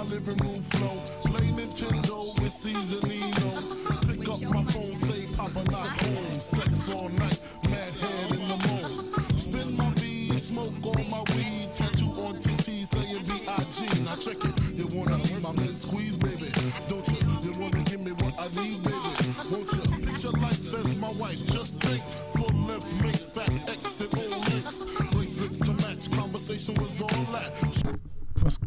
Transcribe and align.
my 0.00 0.06
living 0.10 0.36
room 0.38 0.62
flow. 0.62 0.96
Play 1.24 1.46
Nintendo 1.48 2.40
with 2.40 2.52
Seasonino. 2.52 3.50
Pick 4.08 4.28
up 4.28 4.40
my 4.50 4.64
phone, 4.72 4.96
say 4.96 5.26
Papa 5.36 5.62
not 5.70 5.88
home. 5.88 6.40
Sex 6.40 6.88
all 6.88 7.08
night, 7.10 7.38
mad 7.68 7.92
head 8.00 8.32
in 8.32 8.48
the 8.48 8.58
moon. 8.66 9.38
Spin 9.38 9.76
my 9.76 9.90
V, 9.96 10.36
smoke 10.36 10.72
all 10.84 11.04
my 11.04 11.22
weed. 11.34 11.68
Tattoo 11.74 12.12
on 12.24 12.38
TT 12.38 12.86
saying 12.86 13.24
B.I.G. 13.24 14.04
Now 14.04 14.16
check 14.16 14.42
it, 14.42 14.54
you 14.72 14.86
wanna 14.96 15.18
be 15.18 15.34
my 15.34 15.52
mid 15.52 15.76
squeeze, 15.76 16.16
baby. 16.16 16.50
Don't 16.88 17.06
you? 17.08 17.20
You 17.42 17.60
wanna 17.60 17.82
give 17.84 18.00
me 18.00 18.12
what 18.12 18.34
I 18.38 18.46
need, 18.62 18.82
baby. 18.82 19.12
Won't 19.50 19.72
you? 19.72 20.06
Picture 20.06 20.30
life 20.30 20.74
as 20.74 20.96
my 20.96 21.10
wife. 21.12 21.44
Just 21.46 21.78
think, 21.80 22.02
full 22.34 22.54
length, 22.66 22.90
make 23.02 23.16
fat 23.16 23.50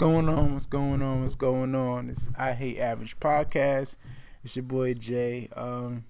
going 0.03 0.27
on? 0.27 0.51
What's 0.51 0.65
going 0.65 1.01
on? 1.01 1.21
What's 1.21 1.35
going 1.35 1.73
on? 1.73 2.09
It's 2.09 2.29
I 2.37 2.51
Hate 2.51 2.77
Average 2.77 3.21
podcast. 3.21 3.95
It's 4.43 4.53
your 4.53 4.63
boy 4.63 4.95
Jay. 4.95 5.47
Um, 5.55 6.03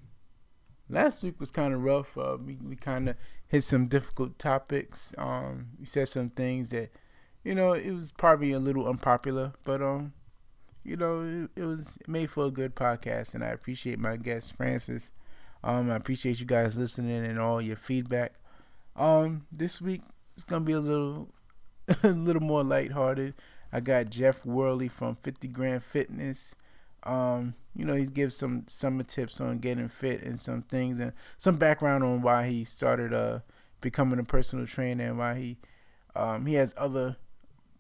last 0.90 1.22
week 1.22 1.40
was 1.40 1.52
kind 1.52 1.76
of 1.76 1.84
rough. 1.84 2.18
Uh, 2.18 2.38
we 2.44 2.58
we 2.68 2.76
kind 2.76 3.10
of 3.10 3.16
hit 3.48 3.64
some 3.64 3.86
difficult 3.86 4.40
topics. 4.40 5.14
Um, 5.20 5.68
we 5.80 5.86
said 5.86 6.08
some 6.08 6.32
things 6.32 6.72
that, 6.72 6.90
you 7.44 7.54
know, 7.54 7.74
it 7.74 7.92
was 7.92 8.12
probably 8.12 8.52
a 8.52 8.58
little 8.58 8.90
unpopular, 8.90 9.54
but 9.64 9.80
um, 9.80 10.14
you 10.84 10.98
know, 10.98 11.22
it, 11.22 11.62
it 11.62 11.66
was 11.66 12.00
made 12.08 12.32
for 12.32 12.46
a 12.48 12.52
good 12.52 12.74
podcast, 12.76 13.36
and 13.36 13.44
I 13.44 13.50
appreciate 13.50 14.00
my 14.00 14.18
guest 14.18 14.56
Francis. 14.58 15.12
Um, 15.64 15.92
I 15.92 15.98
appreciate 15.98 16.40
you 16.40 16.48
guys 16.48 16.76
listening 16.76 17.24
and 17.24 17.38
all 17.38 17.62
your 17.62 17.78
feedback. 17.78 18.34
Um, 18.96 19.46
this 19.52 19.80
week 19.80 20.02
it's 20.34 20.46
gonna 20.46 20.66
be 20.66 20.74
a 20.74 20.80
little, 20.80 21.30
a 22.02 22.08
little 22.08 22.42
more 22.42 22.64
lighthearted. 22.64 23.36
I 23.74 23.80
got 23.80 24.12
Jeff 24.12 24.46
Worley 24.46 24.88
from 24.88 25.16
50 25.16 25.48
Grand 25.48 25.84
Fitness. 25.84 26.56
Um, 27.02 27.56
you 27.76 27.86
know, 27.86 27.96
he 27.96 28.06
gives 28.06 28.38
some 28.38 28.66
summer 28.68 29.02
tips 29.02 29.42
on 29.42 29.58
getting 29.58 29.90
fit 29.90 30.22
and 30.22 30.40
some 30.40 30.62
things 30.62 31.00
and 31.00 31.12
some 31.40 31.58
background 31.58 32.04
on 32.04 32.22
why 32.22 32.48
he 32.48 32.64
started 32.64 33.14
uh 33.14 33.40
becoming 33.82 34.20
a 34.20 34.24
personal 34.24 34.68
trainer 34.68 35.06
and 35.06 35.18
why 35.18 35.36
he 35.36 35.58
um 36.16 36.46
he 36.46 36.54
has 36.54 36.74
other 36.78 37.18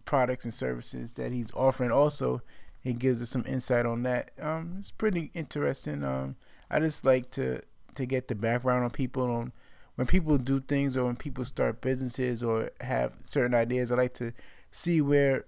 products 0.05 0.45
and 0.45 0.53
services 0.53 1.13
that 1.13 1.31
he's 1.31 1.53
offering. 1.53 1.91
Also, 1.91 2.41
he 2.81 2.93
gives 2.93 3.21
us 3.21 3.29
some 3.29 3.45
insight 3.47 3.85
on 3.85 4.01
that. 4.03 4.31
Um, 4.41 4.77
it's 4.79 4.91
pretty 4.91 5.29
interesting. 5.35 6.03
Um, 6.03 6.35
I 6.71 6.79
just 6.79 7.05
like 7.05 7.29
to 7.31 7.61
to 7.93 8.05
get 8.07 8.27
the 8.27 8.35
background 8.35 8.83
on 8.83 8.89
people 8.89 9.29
on 9.29 9.53
when 9.93 10.07
people 10.07 10.39
do 10.39 10.59
things 10.59 10.97
or 10.97 11.05
when 11.05 11.15
people 11.15 11.45
start 11.45 11.81
businesses 11.81 12.41
or 12.41 12.71
have 12.81 13.13
certain 13.21 13.53
ideas. 13.53 13.91
I 13.91 13.95
like 13.95 14.15
to 14.15 14.33
see 14.71 14.99
where 14.99 15.45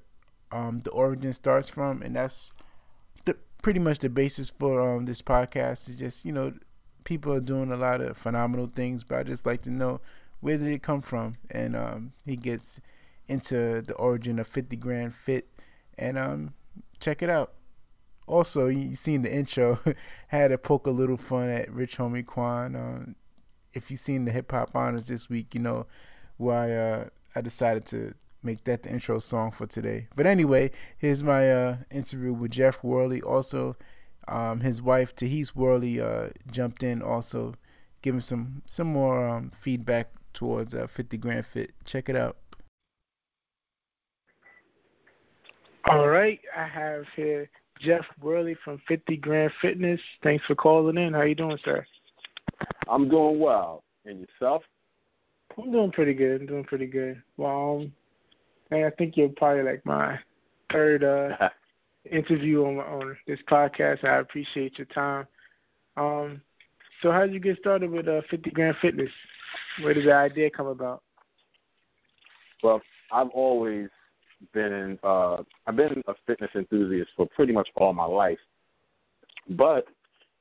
um, 0.51 0.81
the 0.83 0.91
origin 0.91 1.33
starts 1.33 1.69
from, 1.69 2.01
and 2.01 2.15
that's 2.15 2.51
the, 3.25 3.37
pretty 3.61 3.79
much 3.79 3.99
the 3.99 4.09
basis 4.09 4.49
for 4.49 4.95
um, 4.95 5.05
this 5.05 5.21
podcast. 5.21 5.89
Is 5.89 5.97
just 5.97 6.25
you 6.25 6.31
know 6.31 6.53
people 7.03 7.33
are 7.33 7.41
doing 7.41 7.71
a 7.71 7.77
lot 7.77 8.01
of 8.01 8.17
phenomenal 8.17 8.67
things, 8.67 9.03
but 9.03 9.19
I 9.19 9.23
just 9.23 9.45
like 9.45 9.61
to 9.63 9.71
know 9.71 10.01
where 10.41 10.57
did 10.57 10.67
it 10.67 10.83
come 10.83 11.01
from, 11.01 11.37
and 11.49 11.75
um, 11.75 12.13
he 12.25 12.35
gets 12.35 12.81
into 13.27 13.81
the 13.81 13.95
origin 13.95 14.37
of 14.39 14.47
50 14.47 14.75
Grand 14.75 15.15
Fit, 15.15 15.47
and 15.97 16.17
um, 16.17 16.53
check 16.99 17.23
it 17.23 17.29
out. 17.29 17.53
Also, 18.27 18.67
you 18.67 18.95
seen 18.95 19.21
the 19.21 19.33
intro, 19.33 19.79
had 20.27 20.49
to 20.49 20.57
poke 20.57 20.87
a 20.87 20.91
little 20.91 21.17
fun 21.17 21.49
at 21.49 21.71
Rich 21.71 21.97
Homie 21.97 22.25
Quan. 22.25 22.75
Um, 22.75 23.15
if 23.73 23.91
you 23.91 23.97
seen 23.97 24.25
the 24.25 24.31
hip 24.31 24.51
hop 24.51 24.75
honors 24.75 25.07
this 25.07 25.29
week, 25.29 25.53
you 25.53 25.61
know 25.61 25.85
why 26.37 26.71
uh, 26.71 27.09
I 27.35 27.41
decided 27.41 27.85
to 27.87 28.13
make 28.45 28.63
that 28.65 28.83
the 28.83 28.91
intro 28.91 29.19
song 29.19 29.51
for 29.51 29.65
today. 29.67 30.07
But 30.15 30.27
anyway, 30.27 30.71
here's 30.97 31.23
my 31.23 31.51
uh, 31.51 31.77
interview 31.91 32.33
with 32.33 32.51
Jeff 32.51 32.83
Worley. 32.83 33.21
Also, 33.21 33.75
um, 34.27 34.61
his 34.61 34.81
wife 34.81 35.15
Tahis 35.15 35.55
Worley 35.55 35.99
uh, 35.99 36.29
jumped 36.49 36.83
in, 36.83 37.01
also 37.01 37.55
giving 38.01 38.21
some 38.21 38.61
some 38.65 38.87
more 38.87 39.27
um, 39.27 39.51
feedback 39.57 40.11
towards 40.33 40.75
uh, 40.75 40.87
50 40.87 41.17
Grand 41.17 41.45
Fit. 41.45 41.71
Check 41.85 42.09
it 42.09 42.15
out. 42.15 42.37
All 45.87 46.07
right, 46.07 46.39
I 46.55 46.67
have 46.67 47.05
here 47.15 47.49
Jeff 47.79 48.05
Worley 48.21 48.55
from 48.63 48.81
50 48.87 49.17
Grand 49.17 49.51
Fitness. 49.61 50.01
Thanks 50.23 50.45
for 50.45 50.55
calling 50.55 50.97
in. 50.97 51.13
How 51.13 51.23
you 51.23 51.35
doing, 51.35 51.59
sir? 51.63 51.85
I'm 52.87 53.09
doing 53.09 53.39
well. 53.39 53.83
And 54.05 54.19
yourself? 54.19 54.63
I'm 55.57 55.71
doing 55.71 55.91
pretty 55.91 56.13
good. 56.13 56.41
I'm 56.41 56.47
doing 56.47 56.63
pretty 56.63 56.87
good. 56.87 57.21
Well, 57.37 57.81
um, 57.81 57.93
I 58.83 58.89
think 58.91 59.17
you're 59.17 59.29
probably 59.29 59.63
like 59.63 59.85
my 59.85 60.19
third 60.71 61.03
uh, 61.03 61.49
interview 62.11 62.65
on 62.65 62.79
on 62.79 63.17
this 63.27 63.39
podcast. 63.49 64.03
I 64.03 64.17
appreciate 64.17 64.77
your 64.77 64.87
time. 64.87 65.27
Um, 65.97 66.41
so 67.01 67.11
how 67.11 67.21
did 67.21 67.33
you 67.33 67.39
get 67.39 67.57
started 67.59 67.91
with 67.91 68.07
uh, 68.07 68.21
50 68.29 68.49
Grand 68.51 68.75
Fitness? 68.81 69.11
Where 69.81 69.93
did 69.93 70.05
the 70.05 70.13
idea 70.13 70.49
come 70.49 70.67
about? 70.67 71.03
Well, 72.63 72.81
I've 73.11 73.29
always 73.29 73.89
been 74.53 74.99
uh, 75.03 75.43
I've 75.65 75.75
been 75.75 76.03
a 76.07 76.13
fitness 76.25 76.51
enthusiast 76.55 77.11
for 77.15 77.27
pretty 77.27 77.53
much 77.53 77.69
all 77.75 77.93
my 77.93 78.05
life, 78.05 78.39
but 79.49 79.87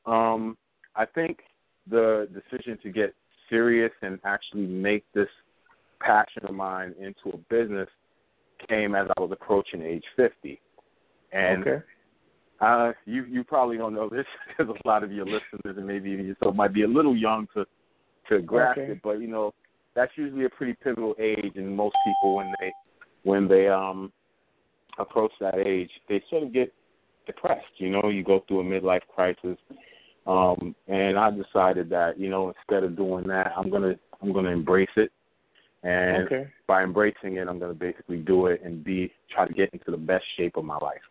um, 0.06 0.56
I 0.96 1.04
think 1.04 1.40
the 1.88 2.28
decision 2.32 2.78
to 2.82 2.90
get 2.90 3.14
serious 3.48 3.92
and 4.02 4.18
actually 4.24 4.66
make 4.66 5.04
this 5.12 5.28
passion 6.00 6.44
of 6.44 6.54
mine 6.54 6.94
into 6.98 7.30
a 7.30 7.36
business 7.50 7.88
came 8.68 8.94
as 8.94 9.08
I 9.16 9.20
was 9.20 9.30
approaching 9.32 9.82
age 9.82 10.04
50. 10.16 10.60
And 11.32 11.66
okay. 11.66 11.84
uh, 12.60 12.92
you 13.06 13.24
you 13.24 13.44
probably 13.44 13.76
don't 13.76 13.94
know 13.94 14.08
this 14.08 14.26
because 14.48 14.74
a 14.84 14.88
lot 14.88 15.02
of 15.02 15.12
your 15.12 15.24
listeners 15.24 15.76
and 15.76 15.86
maybe 15.86 16.10
even 16.10 16.26
yourself 16.26 16.54
might 16.54 16.72
be 16.72 16.82
a 16.82 16.88
little 16.88 17.16
young 17.16 17.48
to 17.54 17.66
to 18.28 18.40
grasp 18.40 18.78
okay. 18.78 18.92
it, 18.92 19.02
but 19.02 19.20
you 19.20 19.26
know 19.26 19.52
that's 19.94 20.12
usually 20.16 20.44
a 20.44 20.50
pretty 20.50 20.74
pivotal 20.74 21.14
age, 21.18 21.52
and 21.56 21.76
most 21.76 21.96
people 22.04 22.36
when 22.36 22.52
they 22.60 22.72
when 23.22 23.48
they 23.48 23.68
um 23.68 24.12
approach 24.98 25.32
that 25.40 25.58
age, 25.58 25.90
they 26.08 26.22
sort 26.30 26.44
of 26.44 26.52
get 26.52 26.72
depressed. 27.26 27.66
You 27.76 27.90
know, 27.90 28.08
you 28.08 28.22
go 28.22 28.44
through 28.46 28.60
a 28.60 28.64
midlife 28.64 29.02
crisis, 29.12 29.58
um, 30.26 30.74
and 30.88 31.18
I 31.18 31.30
decided 31.30 31.90
that 31.90 32.18
you 32.18 32.28
know 32.28 32.52
instead 32.56 32.84
of 32.84 32.96
doing 32.96 33.26
that, 33.28 33.52
I'm 33.56 33.70
gonna 33.70 33.96
I'm 34.22 34.32
gonna 34.32 34.50
embrace 34.50 34.90
it 34.96 35.10
and 35.84 36.24
okay. 36.24 36.48
by 36.66 36.82
embracing 36.82 37.36
it, 37.36 37.46
I'm 37.46 37.58
going 37.58 37.70
to 37.70 37.78
basically 37.78 38.16
do 38.16 38.46
it 38.46 38.62
and 38.64 38.82
be 38.82 39.12
try 39.30 39.46
to 39.46 39.52
get 39.52 39.70
into 39.74 39.90
the 39.90 39.98
best 39.98 40.24
shape 40.36 40.56
of 40.56 40.64
my 40.64 40.78
life. 40.78 41.02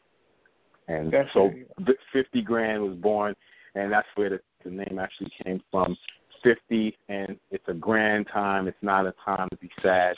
And 0.88 1.11
Definitely. 1.11 1.66
so, 1.85 1.94
50 2.11 2.41
grand 2.41 2.83
was 2.83 2.95
born, 2.95 3.35
and 3.75 3.91
that's 3.91 4.07
where 4.16 4.29
the, 4.31 4.39
the 4.63 4.72
name 4.72 5.00
actually 5.00 5.31
came 5.44 5.62
from. 5.72 5.95
50, 6.44 6.97
and 7.07 7.38
it's 7.51 7.63
a 7.67 7.73
grand 7.73 8.28
time. 8.28 8.67
It's 8.67 8.78
not 8.81 9.06
a 9.06 9.13
time 9.23 9.47
to 9.50 9.57
be 9.57 9.72
sad. 9.81 10.16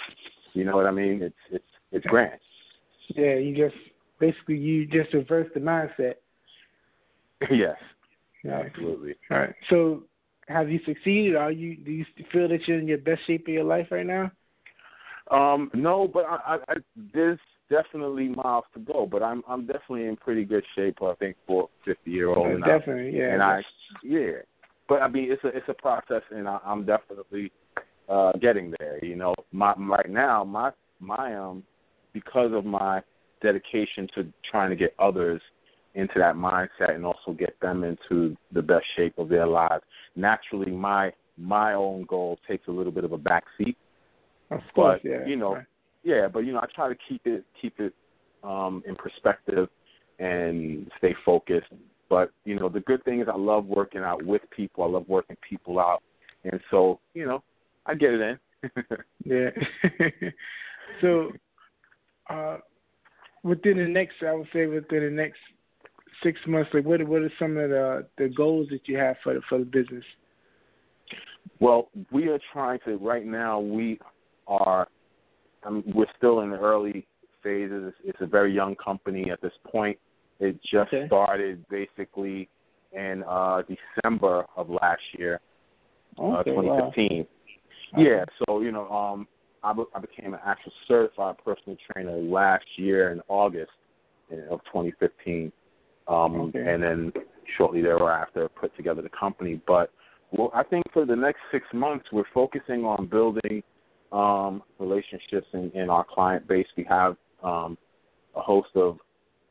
You 0.53 0.63
know 0.63 0.75
what 0.75 0.87
I 0.87 0.91
mean? 0.91 1.21
It's 1.21 1.35
it's 1.51 1.65
it's 1.91 2.05
grand. 2.05 2.39
Yeah, 3.09 3.35
you 3.35 3.55
just 3.55 3.75
basically 4.19 4.57
you 4.57 4.87
just 4.87 5.13
reverse 5.13 5.49
the 5.53 5.59
mindset. 5.59 6.15
yes. 7.51 7.77
Yeah. 8.43 8.61
Absolutely. 8.65 9.15
All 9.29 9.39
right. 9.39 9.53
So, 9.69 10.03
have 10.47 10.71
you 10.71 10.79
succeeded? 10.85 11.35
Are 11.35 11.51
you 11.51 11.75
do 11.75 11.91
you 11.91 12.05
feel 12.31 12.47
that 12.47 12.67
you're 12.67 12.79
in 12.79 12.87
your 12.87 12.97
best 12.99 13.21
shape 13.27 13.47
of 13.47 13.53
your 13.53 13.65
life 13.65 13.87
right 13.91 14.05
now? 14.05 14.31
Um, 15.31 15.71
no, 15.73 16.07
but 16.07 16.25
I, 16.25 16.35
I, 16.35 16.55
I 16.69 16.75
there's 17.13 17.39
definitely 17.69 18.29
miles 18.29 18.65
to 18.73 18.79
go, 18.79 19.07
but 19.09 19.23
I'm 19.23 19.43
I'm 19.47 19.65
definitely 19.65 20.05
in 20.05 20.15
pretty 20.15 20.45
good 20.45 20.63
shape. 20.75 21.01
I 21.01 21.13
think 21.15 21.35
for 21.47 21.69
50 21.85 22.11
year 22.11 22.29
old. 22.29 22.61
Uh, 22.61 22.65
definitely, 22.65 23.17
yeah. 23.17 23.33
And 23.33 23.41
I, 23.41 23.63
yeah, 24.03 24.31
but 24.87 25.01
I 25.01 25.07
mean 25.07 25.31
it's 25.31 25.43
a 25.43 25.47
it's 25.47 25.69
a 25.69 25.73
process, 25.73 26.21
and 26.31 26.47
I, 26.47 26.59
I'm 26.65 26.85
definitely 26.85 27.51
uh 28.07 28.33
getting 28.33 28.73
there. 28.79 29.03
You 29.03 29.15
know, 29.15 29.33
my 29.51 29.73
right 29.77 30.09
now 30.09 30.43
my 30.43 30.71
my 30.99 31.35
um 31.35 31.63
because 32.13 32.53
of 32.53 32.65
my 32.65 33.01
dedication 33.41 34.07
to 34.15 34.27
trying 34.49 34.69
to 34.69 34.75
get 34.75 34.93
others 34.99 35.41
into 35.95 36.19
that 36.19 36.35
mindset 36.35 36.93
and 36.93 37.05
also 37.05 37.31
get 37.31 37.59
them 37.61 37.83
into 37.83 38.35
the 38.51 38.61
best 38.61 38.85
shape 38.95 39.17
of 39.17 39.29
their 39.29 39.47
lives. 39.47 39.83
Naturally, 40.15 40.71
my 40.71 41.11
my 41.37 41.73
own 41.73 42.03
goal 42.03 42.37
takes 42.47 42.67
a 42.67 42.71
little 42.71 42.91
bit 42.91 43.03
of 43.03 43.11
a 43.11 43.17
back 43.17 43.45
seat 43.57 43.77
of 44.55 44.73
course, 44.73 44.99
but, 45.03 45.09
yeah. 45.09 45.25
You 45.25 45.35
know, 45.35 45.55
right. 45.55 45.65
yeah, 46.03 46.27
but 46.27 46.39
you 46.39 46.53
know, 46.53 46.59
I 46.59 46.67
try 46.73 46.89
to 46.89 46.95
keep 46.95 47.21
it 47.25 47.43
keep 47.59 47.79
it 47.79 47.93
um 48.43 48.83
in 48.87 48.95
perspective 48.95 49.69
and 50.19 50.89
stay 50.97 51.15
focused. 51.25 51.71
But, 52.09 52.31
you 52.43 52.57
know, 52.59 52.69
the 52.69 52.81
good 52.81 53.03
thing 53.03 53.21
is 53.21 53.27
I 53.27 53.35
love 53.35 53.65
working 53.65 54.01
out 54.01 54.23
with 54.23 54.41
people. 54.51 54.83
I 54.83 54.87
love 54.87 55.05
working 55.07 55.37
people 55.47 55.79
out. 55.79 56.03
And 56.43 56.59
so, 56.69 56.99
you 57.13 57.25
know, 57.25 57.43
I 57.85 57.95
get 57.95 58.13
it 58.13 58.21
in. 58.21 58.71
yeah. 59.25 59.49
so 61.01 61.31
uh 62.29 62.57
within 63.43 63.77
the 63.77 63.87
next 63.87 64.15
I 64.25 64.33
would 64.33 64.47
say 64.53 64.65
within 64.65 65.03
the 65.03 65.09
next 65.09 65.39
six 66.23 66.39
months, 66.47 66.73
like 66.73 66.85
what 66.85 67.03
what 67.07 67.21
are 67.21 67.31
some 67.37 67.57
of 67.57 67.69
the 67.69 68.07
the 68.17 68.29
goals 68.29 68.67
that 68.69 68.87
you 68.87 68.97
have 68.97 69.17
for 69.23 69.33
the 69.33 69.41
for 69.49 69.59
the 69.59 69.65
business? 69.65 70.05
Well, 71.59 71.89
we 72.11 72.27
are 72.29 72.39
trying 72.51 72.79
to 72.85 72.97
right 72.97 73.25
now 73.25 73.59
we 73.59 73.99
are 74.47 74.87
um, 75.63 75.83
we're 75.93 76.05
still 76.17 76.41
in 76.41 76.51
the 76.51 76.59
early 76.59 77.07
phases. 77.41 77.87
It's, 77.87 77.97
it's 78.03 78.21
a 78.21 78.25
very 78.25 78.53
young 78.53 78.75
company 78.75 79.31
at 79.31 79.41
this 79.41 79.53
point. 79.65 79.97
It 80.39 80.61
just 80.61 80.93
Okay. 80.93 81.07
started 81.07 81.65
basically 81.69 82.49
in 82.91 83.23
uh, 83.27 83.63
December 83.63 84.45
of 84.55 84.69
last 84.69 85.01
year, 85.13 85.39
uh, 86.19 86.39
Okay, 86.39 86.51
wow. 86.51 86.91
2015. 86.91 87.27
Yeah, 87.97 88.25
so 88.45 88.61
you 88.61 88.71
know, 88.71 88.89
um, 88.89 89.27
I, 89.63 89.73
be- 89.73 89.85
I 89.93 89.99
became 89.99 90.33
an 90.33 90.39
actual 90.45 90.71
certified 90.87 91.35
personal 91.43 91.77
trainer 91.91 92.15
last 92.17 92.65
year 92.77 93.11
in 93.11 93.21
August 93.27 93.71
of 94.49 94.63
2015, 94.65 95.51
um, 96.07 96.41
Okay. 96.41 96.73
and 96.73 96.83
then 96.83 97.13
shortly 97.57 97.81
thereafter 97.81 98.49
put 98.49 98.75
together 98.75 99.01
the 99.01 99.09
company. 99.09 99.61
But 99.67 99.91
well, 100.31 100.51
I 100.53 100.63
think 100.63 100.83
for 100.91 101.05
the 101.05 101.15
next 101.15 101.41
six 101.51 101.67
months, 101.73 102.07
we're 102.11 102.23
focusing 102.33 102.85
on 102.85 103.07
building 103.07 103.63
um, 104.11 104.63
relationships 104.79 105.47
in, 105.53 105.71
in 105.71 105.89
our 105.89 106.03
client 106.03 106.47
base. 106.47 106.67
We 106.77 106.83
have 106.85 107.17
um, 107.43 107.77
a 108.35 108.41
host 108.41 108.69
of 108.75 108.99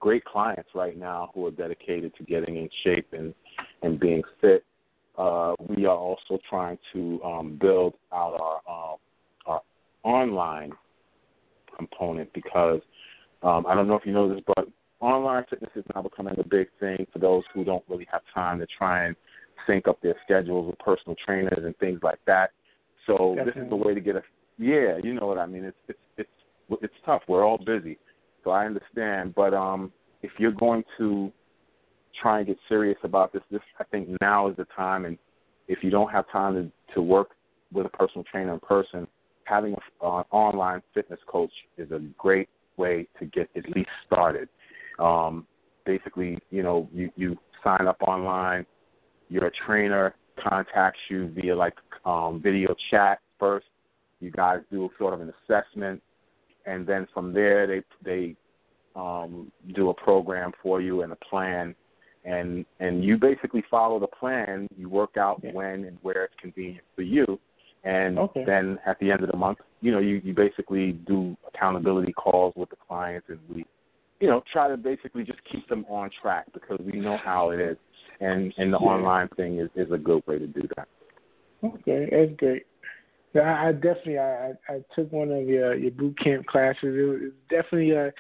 great 0.00 0.24
clients 0.24 0.70
right 0.74 0.98
now 0.98 1.30
who 1.34 1.46
are 1.46 1.50
dedicated 1.50 2.14
to 2.16 2.22
getting 2.24 2.56
in 2.56 2.68
shape 2.82 3.08
and 3.12 3.34
and 3.82 3.98
being 3.98 4.22
fit. 4.40 4.64
Uh, 5.16 5.54
we 5.68 5.86
are 5.86 5.96
also 5.96 6.38
trying 6.48 6.78
to 6.92 7.22
um, 7.22 7.56
build 7.60 7.94
out 8.12 8.38
our 8.40 8.60
uh, 8.68 8.96
our 9.50 9.60
online 10.02 10.72
component 11.76 12.32
because 12.32 12.80
um, 13.42 13.66
I 13.66 13.74
don't 13.74 13.88
know 13.88 13.94
if 13.94 14.06
you 14.06 14.12
know 14.12 14.32
this, 14.32 14.42
but 14.56 14.68
online 15.00 15.44
fitness 15.50 15.70
is 15.74 15.84
now 15.94 16.02
becoming 16.02 16.38
a 16.38 16.44
big 16.44 16.68
thing 16.80 17.06
for 17.12 17.18
those 17.18 17.44
who 17.52 17.64
don't 17.64 17.84
really 17.88 18.06
have 18.10 18.22
time 18.32 18.58
to 18.58 18.66
try 18.66 19.04
and 19.04 19.16
sync 19.66 19.86
up 19.86 20.00
their 20.00 20.16
schedules 20.24 20.66
with 20.66 20.78
personal 20.78 21.16
trainers 21.24 21.64
and 21.64 21.76
things 21.78 22.00
like 22.02 22.18
that. 22.26 22.50
So 23.06 23.36
this 23.44 23.54
is 23.54 23.68
the 23.68 23.76
way 23.76 23.94
to 23.94 24.00
get 24.00 24.16
a 24.16 24.22
yeah, 24.58 24.98
you 25.02 25.14
know 25.14 25.26
what 25.26 25.38
I 25.38 25.46
mean. 25.46 25.64
It's 25.64 25.76
it's 25.88 25.98
it's 26.16 26.82
it's 26.82 26.94
tough. 27.04 27.22
We're 27.28 27.44
all 27.44 27.58
busy, 27.58 27.98
so 28.42 28.50
I 28.50 28.66
understand. 28.66 29.34
But 29.34 29.54
um, 29.54 29.92
if 30.22 30.32
you're 30.38 30.52
going 30.52 30.84
to 30.98 31.32
try 32.20 32.38
and 32.38 32.46
get 32.46 32.58
serious 32.68 32.98
about 33.02 33.32
this, 33.32 33.42
this 33.50 33.60
I 33.80 33.84
think 33.84 34.08
now 34.20 34.48
is 34.48 34.56
the 34.56 34.66
time. 34.66 35.04
And 35.04 35.18
if 35.68 35.82
you 35.82 35.90
don't 35.90 36.10
have 36.10 36.28
time 36.30 36.54
to 36.54 36.94
to 36.94 37.02
work 37.02 37.30
with 37.72 37.86
a 37.86 37.88
personal 37.88 38.24
trainer 38.24 38.54
in 38.54 38.60
person, 38.60 39.06
having 39.44 39.74
an 39.74 39.80
uh, 40.00 40.22
online 40.30 40.82
fitness 40.94 41.20
coach 41.26 41.52
is 41.76 41.90
a 41.90 42.00
great 42.18 42.48
way 42.76 43.06
to 43.18 43.26
get 43.26 43.48
at 43.56 43.68
least 43.74 43.90
started. 44.06 44.48
Um, 44.98 45.46
basically, 45.84 46.38
you 46.50 46.62
know, 46.62 46.88
you 46.92 47.10
you 47.16 47.36
sign 47.62 47.86
up 47.86 48.00
online. 48.02 48.66
Your 49.28 49.50
trainer 49.66 50.14
contacts 50.38 51.00
you 51.08 51.28
via 51.28 51.56
like 51.56 51.74
um, 52.04 52.40
video 52.42 52.74
chat 52.90 53.20
first. 53.38 53.66
You 54.24 54.30
guys 54.30 54.60
do 54.70 54.90
sort 54.96 55.12
of 55.12 55.20
an 55.20 55.32
assessment, 55.42 56.02
and 56.64 56.86
then 56.86 57.06
from 57.12 57.34
there 57.34 57.66
they 57.66 57.82
they 58.02 58.34
um, 58.96 59.52
do 59.74 59.90
a 59.90 59.94
program 59.94 60.52
for 60.62 60.80
you 60.80 61.02
and 61.02 61.12
a 61.12 61.16
plan, 61.16 61.74
and 62.24 62.64
and 62.80 63.04
you 63.04 63.18
basically 63.18 63.62
follow 63.70 63.98
the 64.00 64.06
plan. 64.06 64.66
You 64.78 64.88
work 64.88 65.18
out 65.18 65.40
Yeah. 65.44 65.52
when 65.52 65.84
and 65.84 65.98
where 66.00 66.24
it's 66.24 66.34
convenient 66.40 66.86
for 66.96 67.02
you, 67.02 67.38
and 67.84 68.18
Okay. 68.18 68.44
then 68.44 68.78
at 68.86 68.98
the 68.98 69.12
end 69.12 69.22
of 69.22 69.30
the 69.30 69.36
month, 69.36 69.58
you 69.82 69.92
know, 69.92 69.98
you 69.98 70.22
you 70.24 70.32
basically 70.32 70.92
do 70.92 71.36
accountability 71.46 72.14
calls 72.14 72.54
with 72.56 72.70
the 72.70 72.76
clients, 72.76 73.28
and 73.28 73.38
we, 73.54 73.66
you 74.20 74.28
know, 74.28 74.42
try 74.50 74.68
to 74.68 74.78
basically 74.78 75.24
just 75.24 75.44
keep 75.44 75.68
them 75.68 75.84
on 75.90 76.08
track 76.22 76.46
because 76.54 76.78
we 76.80 76.98
know 76.98 77.18
how 77.18 77.50
it 77.50 77.60
is, 77.60 77.76
and 78.20 78.54
and 78.56 78.72
the 78.72 78.78
Yeah. 78.80 78.92
online 78.92 79.28
thing 79.36 79.58
is 79.58 79.68
is 79.74 79.92
a 79.92 79.98
good 79.98 80.26
way 80.26 80.38
to 80.38 80.46
do 80.46 80.66
that. 80.76 80.88
Okay, 81.62 82.08
that's 82.10 82.32
great. 82.36 82.66
Yeah, 83.34 83.42
I, 83.42 83.68
I 83.68 83.72
definitely 83.72 84.18
I, 84.18 84.52
I 84.68 84.84
took 84.94 85.12
one 85.12 85.30
of 85.30 85.48
your 85.48 85.74
your 85.74 85.90
boot 85.90 86.16
camp 86.18 86.46
classes. 86.46 86.78
It 86.84 87.02
was, 87.02 87.20
it 87.20 87.24
was 87.24 87.32
definitely 87.50 87.96
uh, 87.96 88.10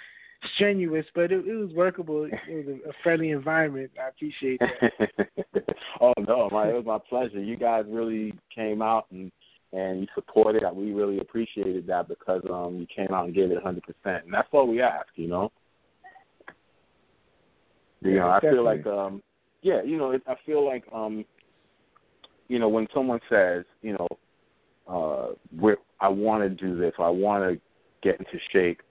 strenuous, 0.54 1.06
but 1.14 1.30
it, 1.30 1.46
it 1.46 1.54
was 1.54 1.72
workable. 1.72 2.24
It 2.24 2.32
was 2.48 2.80
a, 2.84 2.90
a 2.90 2.92
friendly 3.02 3.30
environment. 3.30 3.92
I 4.02 4.08
appreciate 4.08 4.60
that. 4.60 5.76
oh 6.00 6.12
no, 6.26 6.48
my 6.50 6.68
it 6.68 6.74
was 6.74 6.84
my 6.84 6.98
pleasure. 6.98 7.40
You 7.40 7.56
guys 7.56 7.84
really 7.88 8.34
came 8.54 8.82
out 8.82 9.06
and 9.12 9.30
and 9.72 10.00
you 10.00 10.06
supported. 10.14 10.64
We 10.74 10.92
really 10.92 11.20
appreciated 11.20 11.86
that 11.86 12.08
because 12.08 12.42
um 12.50 12.78
you 12.78 12.86
came 12.86 13.14
out 13.14 13.26
and 13.26 13.34
gave 13.34 13.50
it 13.50 13.62
100%, 13.62 13.80
and 14.04 14.32
that's 14.32 14.48
all 14.52 14.66
we 14.66 14.80
ask, 14.82 15.06
you 15.14 15.28
know. 15.28 15.52
You 18.02 18.14
Yeah, 18.14 18.20
know, 18.20 18.28
I 18.30 18.40
feel 18.40 18.64
like 18.64 18.86
um 18.86 19.22
yeah, 19.62 19.80
you 19.82 19.96
know, 19.96 20.10
it, 20.10 20.22
I 20.26 20.34
feel 20.44 20.64
like 20.64 20.84
um 20.92 21.24
you 22.48 22.58
know 22.58 22.68
when 22.68 22.88
someone 22.92 23.20
says, 23.28 23.64
you 23.80 23.92
know, 23.92 24.08
uh 24.86 25.28
we're 25.58 25.78
I 26.00 26.08
want 26.08 26.42
to 26.42 26.50
do 26.50 26.76
this, 26.76 26.94
I 26.98 27.08
want 27.08 27.44
to 27.44 27.60
get 28.02 28.18
into 28.18 28.38
shape. 28.50 28.82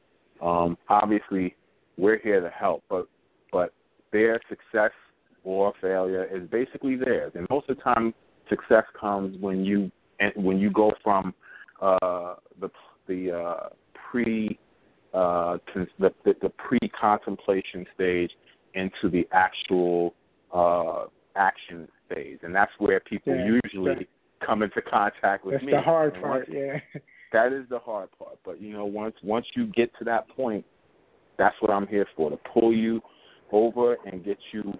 Um 0.41 0.77
obviously 0.89 1.55
we're 1.97 2.19
here 2.19 2.41
to 2.41 2.49
help, 2.49 2.83
but 2.89 3.07
but 3.51 3.73
their 4.11 4.39
success 4.49 4.91
or 5.43 5.73
failure 5.81 6.25
is 6.31 6.47
basically 6.49 6.95
theirs. 6.95 7.33
And 7.35 7.45
most 7.49 7.69
of 7.69 7.77
the 7.77 7.83
time, 7.83 8.13
success 8.49 8.85
comes 8.99 9.37
when 9.39 9.63
you 9.63 9.91
and 10.19 10.31
when 10.35 10.59
you 10.59 10.69
go 10.69 10.93
from 11.03 11.33
uh, 11.81 12.35
the 12.59 12.69
the 13.07 13.31
uh, 13.31 13.69
pre 13.93 14.57
uh, 15.13 15.57
the, 15.73 16.13
the, 16.23 16.35
the 16.41 16.49
pre 16.49 16.79
contemplation 16.89 17.85
stage 17.93 18.31
into 18.73 19.09
the 19.09 19.27
actual 19.31 20.13
uh, 20.53 21.05
action 21.35 21.87
phase, 22.09 22.39
and 22.43 22.55
that's 22.55 22.71
where 22.79 22.99
people 22.99 23.35
Yeah, 23.35 23.59
usually 23.63 24.07
come 24.45 24.61
into 24.61 24.81
contact 24.81 25.45
with 25.45 25.55
That's 25.55 25.65
me. 25.65 25.71
That's 25.71 25.83
the 25.85 25.89
hard 25.91 26.13
And 26.13 26.23
part. 26.23 26.47
once- 26.49 26.57
Yeah. 26.57 26.79
that 27.31 27.51
is 27.53 27.67
the 27.69 27.79
hard 27.79 28.09
part. 28.17 28.37
But 28.43 28.61
you 28.61 28.73
know, 28.73 28.85
once 28.85 29.15
once 29.23 29.45
you 29.55 29.67
get 29.67 29.91
to 29.97 30.03
that 30.05 30.27
point, 30.29 30.65
that's 31.37 31.55
what 31.61 31.71
I'm 31.71 31.87
here 31.87 32.07
for 32.15 32.29
to 32.29 32.37
pull 32.37 32.73
you 32.73 33.01
over 33.51 33.97
and 34.05 34.23
get 34.23 34.37
you 34.51 34.73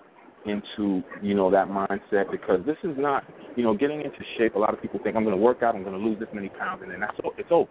into 0.46 1.02
you 1.22 1.34
know 1.34 1.50
that 1.50 1.70
mindset 1.70 2.30
because 2.30 2.66
this 2.66 2.78
is 2.84 2.98
not 2.98 3.24
you 3.56 3.64
know 3.64 3.74
getting 3.74 4.02
into 4.02 4.24
shape. 4.38 4.56
A 4.56 4.60
lot 4.60 4.74
of 4.74 4.82
people 4.82 5.00
think 5.04 5.16
I'm 5.16 5.24
going 5.24 5.36
to 5.36 5.42
work 5.42 5.64
out, 5.64 5.76
I'm 5.76 5.84
going 5.84 5.98
to 5.98 6.04
lose 6.06 6.20
this 6.20 6.30
many 6.34 6.50
pounds, 6.50 6.82
and 6.84 6.92
then 6.92 7.00
that's 7.00 7.18
it's 7.38 7.52
over. 7.52 7.70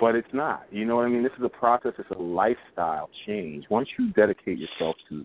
But 0.00 0.14
it's 0.14 0.32
not. 0.32 0.66
You 0.70 0.84
know 0.84 0.94
what 0.96 1.06
I 1.06 1.08
mean? 1.08 1.24
This 1.24 1.32
is 1.36 1.42
a 1.44 1.48
process. 1.48 1.92
It's 1.98 2.10
a 2.10 2.18
lifestyle 2.18 3.10
change. 3.26 3.66
Once 3.68 3.88
you 3.98 4.10
dedicate 4.12 4.56
yourself 4.58 4.94
to 5.08 5.24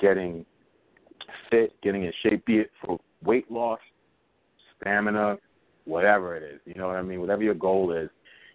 getting 0.00 0.44
fit, 1.48 1.80
getting 1.82 2.02
in 2.02 2.12
shape, 2.22 2.44
be 2.44 2.58
it 2.58 2.70
for 2.84 2.98
weight 3.24 3.48
loss, 3.50 3.78
stamina, 4.82 5.38
whatever 5.84 6.36
it 6.36 6.42
is. 6.42 6.60
You 6.66 6.74
know 6.74 6.88
what 6.88 6.96
I 6.96 7.02
mean? 7.02 7.20
Whatever 7.20 7.42
your 7.42 7.54
goal 7.54 7.92
is, 7.92 8.10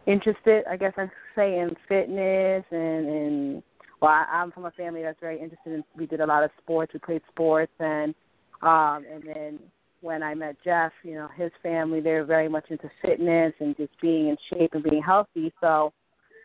interested, 0.06 0.64
I 0.68 0.76
guess 0.76 0.92
I'd 0.96 1.10
say, 1.34 1.58
in 1.58 1.74
fitness 1.88 2.64
and 2.70 3.08
and 3.08 3.62
well, 4.00 4.12
I, 4.12 4.26
I'm 4.30 4.50
from 4.50 4.64
a 4.64 4.70
family 4.70 5.02
that's 5.02 5.20
very 5.20 5.38
interested 5.38 5.72
in. 5.74 5.84
We 5.96 6.06
did 6.06 6.20
a 6.20 6.26
lot 6.26 6.42
of 6.42 6.50
sports. 6.58 6.94
We 6.94 7.00
played 7.00 7.22
sports, 7.28 7.72
and 7.80 8.14
um, 8.62 9.04
and 9.12 9.22
then 9.22 9.58
when 10.00 10.22
I 10.22 10.34
met 10.34 10.56
Jeff, 10.64 10.92
you 11.02 11.14
know, 11.14 11.28
his 11.36 11.50
family 11.62 12.00
they're 12.00 12.24
very 12.24 12.48
much 12.48 12.70
into 12.70 12.90
fitness 13.02 13.52
and 13.60 13.76
just 13.76 13.92
being 14.00 14.28
in 14.28 14.36
shape 14.48 14.74
and 14.74 14.82
being 14.82 15.02
healthy. 15.02 15.52
So 15.60 15.92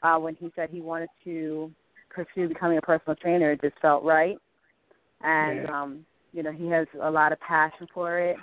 uh, 0.04 0.18
when 0.20 0.36
he 0.36 0.52
said 0.56 0.70
he 0.70 0.82
wanted 0.82 1.10
to 1.24 1.72
pursue 2.10 2.50
becoming 2.50 2.78
a 2.78 2.82
personal 2.82 3.16
trainer, 3.16 3.52
it 3.52 3.62
just 3.62 3.80
felt 3.82 4.04
right. 4.04 4.38
And 5.22 5.66
Yeah. 5.66 5.82
um, 5.82 6.06
you 6.36 6.44
know, 6.44 6.52
he 6.52 6.68
has 6.68 6.86
a 7.02 7.10
lot 7.10 7.32
of 7.32 7.40
passion 7.40 7.88
for 7.94 8.20
it, 8.20 8.38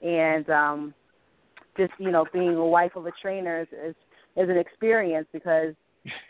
and 0.00 0.48
um, 0.48 0.94
just 1.76 1.92
you 1.98 2.12
know, 2.12 2.24
being 2.32 2.54
a 2.54 2.64
wife 2.64 2.94
of 2.94 3.06
a 3.06 3.12
trainer 3.20 3.60
is 3.60 3.68
is, 3.72 3.94
is 4.36 4.48
an 4.48 4.56
experience 4.56 5.26
because 5.32 5.74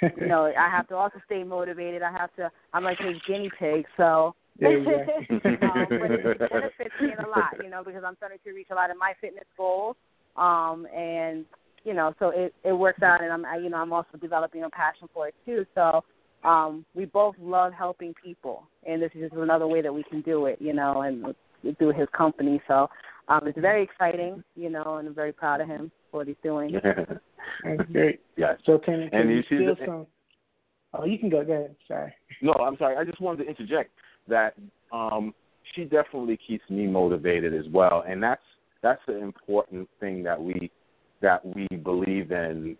you 0.01 0.27
know, 0.27 0.53
I 0.59 0.69
have 0.71 0.89
to 0.89 0.97
also 0.97 1.21
stay 1.27 1.45
motivated. 1.45 2.03
I 2.03 2.11
have 2.13 2.35
to. 2.37 2.51
I'm 2.73 2.83
like 2.83 2.99
his 2.99 3.17
guinea 3.27 3.51
pig, 3.59 3.87
so. 3.97 4.35
There 4.59 4.79
you 4.79 4.85
go. 4.85 5.07
um, 5.63 5.87
but 5.89 6.11
it, 6.11 6.27
it 6.27 6.39
benefits 6.51 7.01
me 7.01 7.15
a 7.19 7.27
lot, 7.27 7.55
you 7.63 7.71
know, 7.71 7.83
because 7.83 8.05
I'm 8.05 8.17
starting 8.17 8.39
to 8.45 8.53
reach 8.53 8.69
a 8.71 8.75
lot 8.75 8.91
of 8.91 8.99
my 8.99 9.15
fitness 9.19 9.47
goals, 9.57 9.97
um, 10.37 10.87
and 10.95 11.47
you 11.85 11.95
know, 11.95 12.15
so 12.19 12.29
it 12.29 12.55
it 12.63 12.73
works 12.73 13.03
out, 13.03 13.23
and 13.23 13.33
I'm, 13.33 13.45
I, 13.45 13.57
you 13.57 13.71
know, 13.71 13.79
I'm 13.79 13.93
also 13.93 14.19
developing 14.21 14.63
a 14.65 14.71
passion 14.71 15.09
for 15.13 15.29
it 15.29 15.35
too. 15.45 15.67
So, 15.75 16.05
um, 16.45 16.85
we 16.95 17.05
both 17.05 17.35
love 17.41 17.73
helping 17.73 18.15
people, 18.15 18.67
and 18.87 19.01
this 19.01 19.11
is 19.15 19.23
just 19.31 19.35
another 19.35 19.67
way 19.67 19.81
that 19.83 19.93
we 19.95 20.03
can 20.03 20.21
do 20.23 20.47
it, 20.47 20.61
you 20.61 20.73
know, 20.73 21.03
and 21.03 21.35
through 21.79 21.93
his 21.93 22.09
company. 22.13 22.61
So, 22.67 22.89
um, 23.29 23.47
it's 23.47 23.59
very 23.59 23.83
exciting, 23.83 24.43
you 24.57 24.69
know, 24.71 24.97
and 24.97 25.09
I'm 25.09 25.15
very 25.15 25.33
proud 25.33 25.61
of 25.61 25.69
him 25.69 25.91
for 26.11 26.19
what 26.19 26.27
he's 26.27 26.37
doing. 26.43 26.73
That's 26.83 27.91
great. 27.93 28.21
yes. 28.37 28.59
So 28.65 28.79
can, 28.79 29.09
can 29.11 29.21
And 29.21 29.31
you 29.31 29.37
you 29.37 29.43
see 29.43 29.59
feel 29.59 29.75
the- 29.77 29.87
some? 29.87 30.07
Oh, 30.95 31.05
you 31.05 31.19
can 31.19 31.31
go. 31.31 31.43
Go 31.43 31.53
ahead. 31.53 31.77
Sorry. 31.89 32.13
No, 32.43 32.53
I'm 32.53 32.77
sorry. 32.77 32.97
I 32.97 33.05
just 33.05 33.21
wanted 33.21 33.45
to 33.45 33.49
interject 33.49 33.91
that 34.29 34.55
um, 34.93 35.33
she 35.73 35.85
definitely 35.85 36.37
keeps 36.37 36.69
me 36.69 36.87
motivated 36.87 37.55
as 37.55 37.67
well, 37.71 38.05
and 38.07 38.23
that's 38.23 38.43
that's 38.83 39.01
an 39.07 39.19
important 39.23 39.89
thing 40.01 40.23
that 40.25 40.41
we 40.43 40.71
that 41.23 41.41
we 41.57 41.67
believe 41.83 42.31
in 42.33 42.77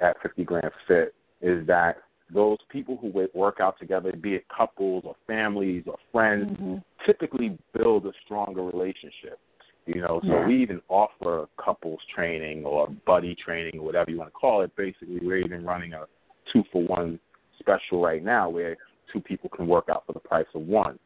at 0.00 0.20
50 0.20 0.44
Grand 0.44 0.70
Fit 0.86 1.14
is 1.40 1.66
that 1.66 1.98
those 2.34 2.58
people 2.68 2.98
who 3.00 3.28
work 3.32 3.60
out 3.60 3.78
together, 3.78 4.12
be 4.12 4.34
it 4.34 4.44
couples 4.48 5.04
or 5.06 5.14
families 5.26 5.84
or 5.86 5.96
friends, 6.12 6.50
Mhm. 6.58 6.82
typically 7.06 7.56
build 7.72 8.06
a 8.06 8.12
stronger 8.24 8.64
relationship. 8.64 9.38
You 9.86 10.00
know, 10.00 10.20
so 10.22 10.28
Yeah. 10.28 10.46
we 10.46 10.56
even 10.56 10.82
offer 10.88 11.46
couples 11.58 12.02
training 12.06 12.64
or 12.64 12.88
buddy 13.04 13.34
training 13.34 13.78
or 13.78 13.84
whatever 13.84 14.10
you 14.10 14.18
want 14.18 14.28
to 14.28 14.38
call 14.38 14.62
it. 14.62 14.74
Basically, 14.76 15.18
we're 15.20 15.36
even 15.36 15.64
running 15.64 15.92
a 15.92 16.08
two 16.46 16.64
for 16.64 16.82
one 16.82 17.20
special 17.58 18.00
right 18.00 18.22
now 18.22 18.48
where 18.48 18.76
two 19.06 19.20
people 19.20 19.50
can 19.50 19.68
work 19.68 19.88
out 19.90 20.06
for 20.06 20.12
the 20.14 20.20
price 20.20 20.46
of 20.54 20.66
one. 20.66 20.98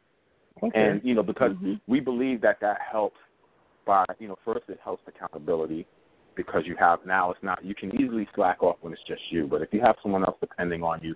Okay. 0.63 0.89
And 0.89 1.05
you 1.05 1.15
know, 1.15 1.25
because 1.25 1.55
Mhm. 1.57 1.81
we 1.89 1.99
believe 2.01 2.41
that 2.41 2.61
that 2.61 2.81
helps 2.81 3.19
by 3.85 4.05
you 4.19 4.29
know, 4.29 4.37
first 4.45 4.69
it 4.69 4.79
helps 4.81 5.07
accountability 5.09 5.87
because 6.39 6.65
you 6.67 6.77
have 6.77 7.01
now 7.05 7.33
it's 7.33 7.43
not 7.43 7.63
you 7.63 7.75
can 7.75 7.93
easily 8.01 8.27
slack 8.35 8.63
off 8.63 8.77
when 8.81 8.93
it's 8.95 9.03
just 9.03 9.21
you, 9.31 9.47
but 9.47 9.61
if 9.61 9.75
you 9.75 9.81
have 9.81 9.97
someone 10.01 10.25
else 10.25 10.37
depending 10.41 10.83
on 10.85 11.01
you, 11.03 11.15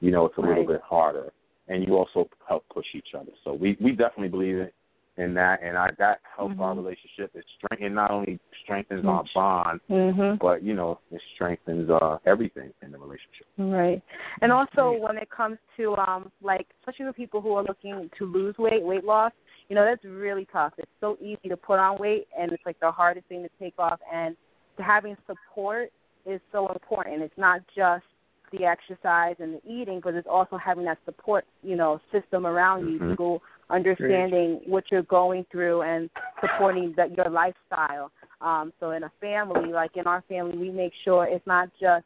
you 0.00 0.10
know 0.10 0.26
it's 0.26 0.36
a 0.36 0.40
little 0.40 0.66
bit 0.66 0.82
harder, 0.82 1.32
and 1.68 1.86
you 1.86 1.96
also 1.96 2.28
help 2.46 2.64
push 2.68 2.86
each 2.92 3.14
other. 3.14 3.30
So 3.44 3.54
we 3.54 3.78
we 3.80 3.92
definitely 3.92 4.28
believe 4.28 4.56
in 4.56 4.70
in 5.16 5.32
that, 5.34 5.62
and 5.62 5.78
I 5.78 5.90
that 5.98 6.18
helps 6.36 6.56
our 6.58 6.74
Mhm. 6.74 6.78
relationship. 6.78 7.30
It 7.36 7.44
strengthens 7.56 7.94
not 7.94 8.10
only 8.10 8.40
strengthens 8.64 9.06
our 9.06 9.24
bond, 9.32 9.80
Mhm. 9.88 10.40
but 10.40 10.64
you 10.64 10.74
know 10.74 10.98
it 11.12 11.22
strengthens 11.34 11.88
uh 11.88 12.18
everything 12.26 12.74
in 12.82 12.90
the 12.90 12.98
relationship. 12.98 13.46
Right. 13.56 14.02
And 14.40 14.50
also 14.50 14.90
when 14.98 15.18
it 15.18 15.30
comes 15.30 15.58
to 15.76 15.96
um 15.98 16.32
like 16.42 16.66
especially 16.80 17.06
with 17.06 17.14
people 17.14 17.40
who 17.40 17.54
are 17.54 17.62
looking 17.62 18.10
to 18.18 18.26
lose 18.26 18.58
weight, 18.58 18.82
weight 18.82 19.04
loss, 19.04 19.32
you 19.68 19.76
know, 19.76 19.84
that's 19.84 20.04
really 20.04 20.46
tough. 20.46 20.72
It's 20.78 20.90
so 21.00 21.16
easy 21.20 21.48
to 21.48 21.56
put 21.56 21.78
on 21.78 21.96
weight 21.98 22.26
and 22.36 22.50
it's 22.50 22.66
like 22.66 22.80
the 22.80 22.90
hardest 22.90 23.28
thing 23.28 23.44
to 23.44 23.50
take 23.60 23.74
off 23.78 24.00
and 24.12 24.36
having 24.78 25.16
support 25.26 25.90
is 26.26 26.40
so 26.52 26.68
important. 26.68 27.22
It's 27.22 27.38
not 27.38 27.60
just 27.74 28.04
the 28.52 28.64
exercise 28.64 29.36
and 29.38 29.54
the 29.54 29.60
eating, 29.68 30.00
but 30.00 30.14
it's 30.14 30.28
also 30.28 30.56
having 30.56 30.84
that 30.84 30.98
support, 31.04 31.44
you 31.62 31.76
know, 31.76 32.00
system 32.12 32.46
around 32.46 32.88
you, 32.90 32.98
Mhm. 32.98 33.10
people 33.10 33.42
understanding 33.70 34.60
what 34.66 34.90
you're 34.90 35.02
going 35.02 35.44
through 35.44 35.82
and 35.82 36.10
supporting 36.40 36.92
that 36.94 37.16
your 37.16 37.28
lifestyle. 37.28 38.10
Um, 38.40 38.72
so 38.78 38.90
in 38.90 39.04
a 39.04 39.10
family, 39.20 39.72
like 39.72 39.96
in 39.96 40.06
our 40.06 40.22
family, 40.22 40.56
we 40.58 40.70
make 40.70 40.92
sure 40.94 41.26
it's 41.26 41.46
not 41.46 41.70
just 41.80 42.04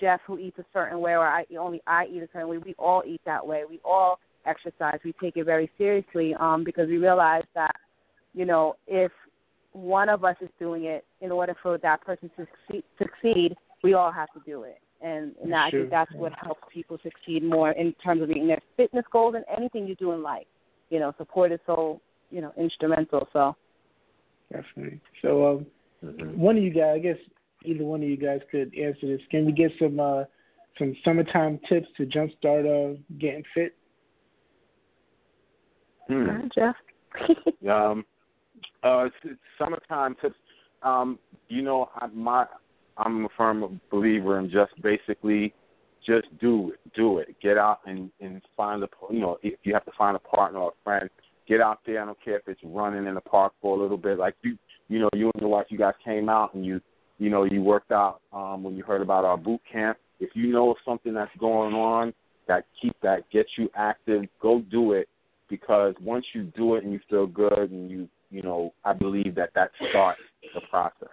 Jeff 0.00 0.20
who 0.22 0.38
eats 0.38 0.58
a 0.58 0.64
certain 0.72 1.00
way 1.00 1.12
or 1.16 1.26
I 1.26 1.46
only 1.58 1.80
I 1.86 2.06
eat 2.06 2.22
a 2.22 2.28
certain 2.32 2.48
way. 2.48 2.58
We 2.58 2.74
all 2.78 3.02
eat 3.06 3.20
that 3.24 3.46
way. 3.46 3.64
We 3.68 3.80
all 3.84 4.18
exercise. 4.46 4.98
We 5.04 5.12
take 5.12 5.36
it 5.36 5.44
very 5.44 5.70
seriously 5.78 6.34
um, 6.34 6.64
because 6.64 6.88
we 6.88 6.98
realize 6.98 7.44
that, 7.54 7.76
you 8.34 8.44
know, 8.44 8.76
if 8.86 9.12
one 9.76 10.08
of 10.08 10.24
us 10.24 10.36
is 10.40 10.48
doing 10.58 10.84
it, 10.84 11.04
in 11.20 11.30
order 11.30 11.54
for 11.62 11.78
that 11.78 12.00
person 12.00 12.30
to 12.36 12.46
succeed, 12.66 12.84
succeed 12.98 13.56
we 13.82 13.94
all 13.94 14.10
have 14.10 14.32
to 14.32 14.40
do 14.46 14.62
it. 14.62 14.80
And, 15.02 15.34
and 15.42 15.54
I 15.54 15.70
Sure. 15.70 15.80
think 15.80 15.90
that's 15.90 16.12
what 16.14 16.32
helps 16.32 16.62
people 16.72 16.98
succeed 17.02 17.44
more 17.44 17.72
in 17.72 17.92
terms 17.94 18.22
of 18.22 18.28
meeting 18.28 18.46
their 18.46 18.62
fitness 18.76 19.04
goals 19.12 19.34
and 19.34 19.44
anything 19.54 19.86
you 19.86 19.94
do 19.94 20.12
in 20.12 20.22
life. 20.22 20.46
You 20.88 21.00
know, 21.00 21.14
support 21.18 21.52
is 21.52 21.60
so, 21.66 22.00
you 22.30 22.40
know, 22.40 22.52
instrumental. 22.56 23.28
So, 23.32 23.54
Definitely. 24.50 25.00
So 25.22 25.46
um, 25.46 25.66
Mhm. 26.04 26.36
one 26.36 26.56
of 26.56 26.62
you 26.62 26.70
guys, 26.70 26.94
I 26.94 26.98
guess 26.98 27.18
either 27.64 27.84
one 27.84 28.02
of 28.02 28.08
you 28.08 28.16
guys 28.16 28.40
could 28.50 28.74
answer 28.78 29.06
this. 29.06 29.20
Can 29.30 29.44
we 29.44 29.52
get 29.52 29.72
some 29.78 29.98
uh, 29.98 30.24
some 30.78 30.94
summertime 31.04 31.58
tips 31.68 31.88
to 31.96 32.06
jumpstart 32.06 32.64
uh, 32.66 32.98
getting 33.18 33.44
fit? 33.54 33.74
Hmm. 36.08 36.46
Jeff. 36.54 36.76
Um, 37.68 38.04
uh, 38.86 39.08
it's, 39.24 39.38
summertime 39.58 40.16
tips. 40.20 40.36
Um, 40.82 41.18
you 41.48 41.62
know, 41.62 41.90
I, 41.96 42.06
my 42.08 42.46
I'm 42.96 43.26
a 43.26 43.28
firm 43.36 43.80
believer 43.90 44.38
in 44.38 44.48
just 44.48 44.80
basically 44.82 45.54
just 46.04 46.26
do 46.38 46.72
it, 46.72 46.94
do 46.94 47.18
it. 47.18 47.36
Get 47.40 47.58
out 47.58 47.80
and 47.86 48.10
and 48.20 48.40
find 48.56 48.82
a 48.82 48.88
you 49.10 49.20
know 49.20 49.38
if 49.42 49.58
you 49.64 49.74
have 49.74 49.84
to 49.86 49.92
find 49.92 50.16
a 50.16 50.20
partner 50.20 50.60
or 50.60 50.70
a 50.70 50.84
friend, 50.84 51.10
get 51.46 51.60
out 51.60 51.80
there. 51.86 52.02
I 52.02 52.06
don't 52.06 52.22
care 52.22 52.36
if 52.36 52.48
it's 52.48 52.60
running 52.62 53.06
in 53.06 53.14
the 53.14 53.20
park 53.20 53.52
for 53.60 53.76
a 53.76 53.80
little 53.80 53.96
bit. 53.96 54.18
Like 54.18 54.34
you, 54.42 54.56
you 54.88 54.98
know, 55.00 55.10
you 55.12 55.30
and 55.34 55.40
your 55.40 55.50
wife, 55.50 55.66
you 55.68 55.78
guys 55.78 55.94
came 56.04 56.28
out 56.28 56.54
and 56.54 56.64
you, 56.64 56.80
you 57.18 57.30
know, 57.30 57.44
you 57.44 57.62
worked 57.62 57.92
out 57.92 58.20
um, 58.32 58.62
when 58.62 58.76
you 58.76 58.82
heard 58.82 59.02
about 59.02 59.24
our 59.24 59.36
boot 59.36 59.60
camp. 59.70 59.98
If 60.20 60.30
you 60.34 60.48
know 60.48 60.74
something 60.84 61.12
that's 61.12 61.34
going 61.38 61.74
on 61.74 62.14
that 62.48 62.64
keep 62.80 62.94
that 63.02 63.28
gets 63.30 63.50
you 63.56 63.68
active, 63.74 64.24
go 64.40 64.60
do 64.60 64.92
it 64.92 65.08
because 65.48 65.94
once 66.00 66.26
you 66.32 66.44
do 66.56 66.74
it 66.74 66.84
and 66.84 66.92
you 66.92 67.00
feel 67.08 67.26
good 67.26 67.70
and 67.70 67.90
you 67.90 68.08
you 68.30 68.42
know 68.42 68.72
I 68.84 68.92
believe 68.92 69.34
that 69.36 69.50
that 69.54 69.70
starts 69.90 70.20
the 70.54 70.60
process. 70.62 71.08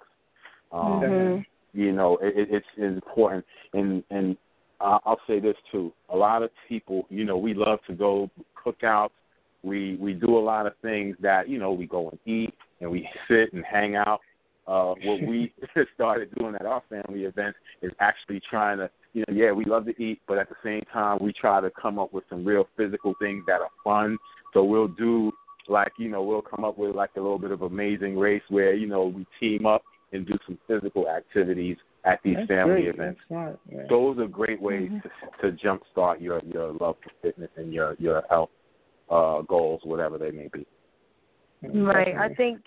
Um, 0.72 1.02
Mhm. 1.02 1.46
You 1.74 1.92
know 1.92 2.18
it, 2.18 2.38
it, 2.38 2.50
it's 2.52 2.68
important 2.78 3.46
and 3.74 4.04
and 4.10 4.38
I'll 4.84 5.22
say 5.28 5.40
this 5.40 5.56
too. 5.72 5.94
A 6.10 6.18
lot 6.18 6.44
of 6.44 6.52
people, 6.68 7.06
you 7.10 7.24
know, 7.24 7.38
we 7.38 7.54
love 7.54 7.80
to 7.88 7.94
go 7.94 8.30
cookouts. 8.62 9.12
We 9.64 9.96
we 9.96 10.14
do 10.14 10.38
a 10.38 10.40
lot 10.40 10.66
of 10.66 10.74
things 10.82 11.16
that 11.22 11.48
you 11.48 11.58
know 11.58 11.72
we 11.72 11.88
go 11.88 12.10
and 12.10 12.20
eat 12.26 12.54
and 12.82 12.92
we 12.92 13.10
sit 13.28 13.54
and 13.54 13.64
hang 13.64 13.96
out. 13.96 14.22
Uh, 14.68 14.94
what 15.04 15.22
we 15.22 15.54
started 15.94 16.34
doing 16.36 16.56
at 16.56 16.66
our 16.66 16.82
family 16.90 17.26
events 17.26 17.58
is 17.82 17.92
actually 18.00 18.40
trying 18.40 18.78
to, 18.78 18.90
you 19.12 19.24
know, 19.28 19.34
yeah, 19.34 19.52
we 19.52 19.66
love 19.66 19.86
to 19.86 20.02
eat, 20.02 20.22
but 20.26 20.38
at 20.38 20.48
the 20.48 20.56
same 20.64 20.82
time, 20.92 21.18
we 21.20 21.34
try 21.34 21.60
to 21.60 21.70
come 21.72 22.00
up 22.00 22.14
with 22.14 22.24
some 22.30 22.46
real 22.46 22.66
physical 22.78 23.14
things 23.20 23.44
that 23.46 23.60
are 23.60 23.70
fun. 23.84 24.18
So 24.54 24.64
we'll 24.64 24.88
do 24.88 25.34
like, 25.68 25.94
you 25.98 26.10
know, 26.10 26.24
we'll 26.24 26.42
come 26.42 26.64
up 26.64 26.78
with 26.78 26.96
like 26.96 27.12
a 27.16 27.22
little 27.22 27.40
bit 27.40 27.52
of 27.52 27.62
amazing 27.62 28.18
race 28.18 28.44
where, 28.50 28.74
you 28.74 28.88
know, 28.88 29.06
we 29.06 29.26
team 29.40 29.66
up 29.66 29.84
and 30.12 30.26
do 30.26 30.38
some 30.46 30.58
physical 30.68 31.10
activities 31.10 31.78
at 32.06 32.20
these 32.24 32.36
That's 32.36 32.48
family 32.48 32.84
great. 32.84 32.96
events. 32.96 33.22
Smart. 33.28 33.60
Yeah. 33.72 33.84
Those 33.90 34.18
are 34.20 34.28
great 34.28 34.62
ways 34.62 34.92
to, 35.42 35.52
to 35.52 35.58
jumpstart 35.58 36.22
your 36.22 36.42
your 36.42 36.74
love 36.74 36.98
for 37.04 37.12
fitness 37.22 37.50
and 37.56 37.74
your 37.74 37.96
your 37.98 38.24
health 38.30 38.50
uh, 39.10 39.42
goals, 39.42 39.82
whatever 39.84 40.18
they 40.18 40.32
may 40.32 40.50
be. 40.52 40.66
Right. 41.62 42.16
I 42.16 42.34
think, 42.34 42.60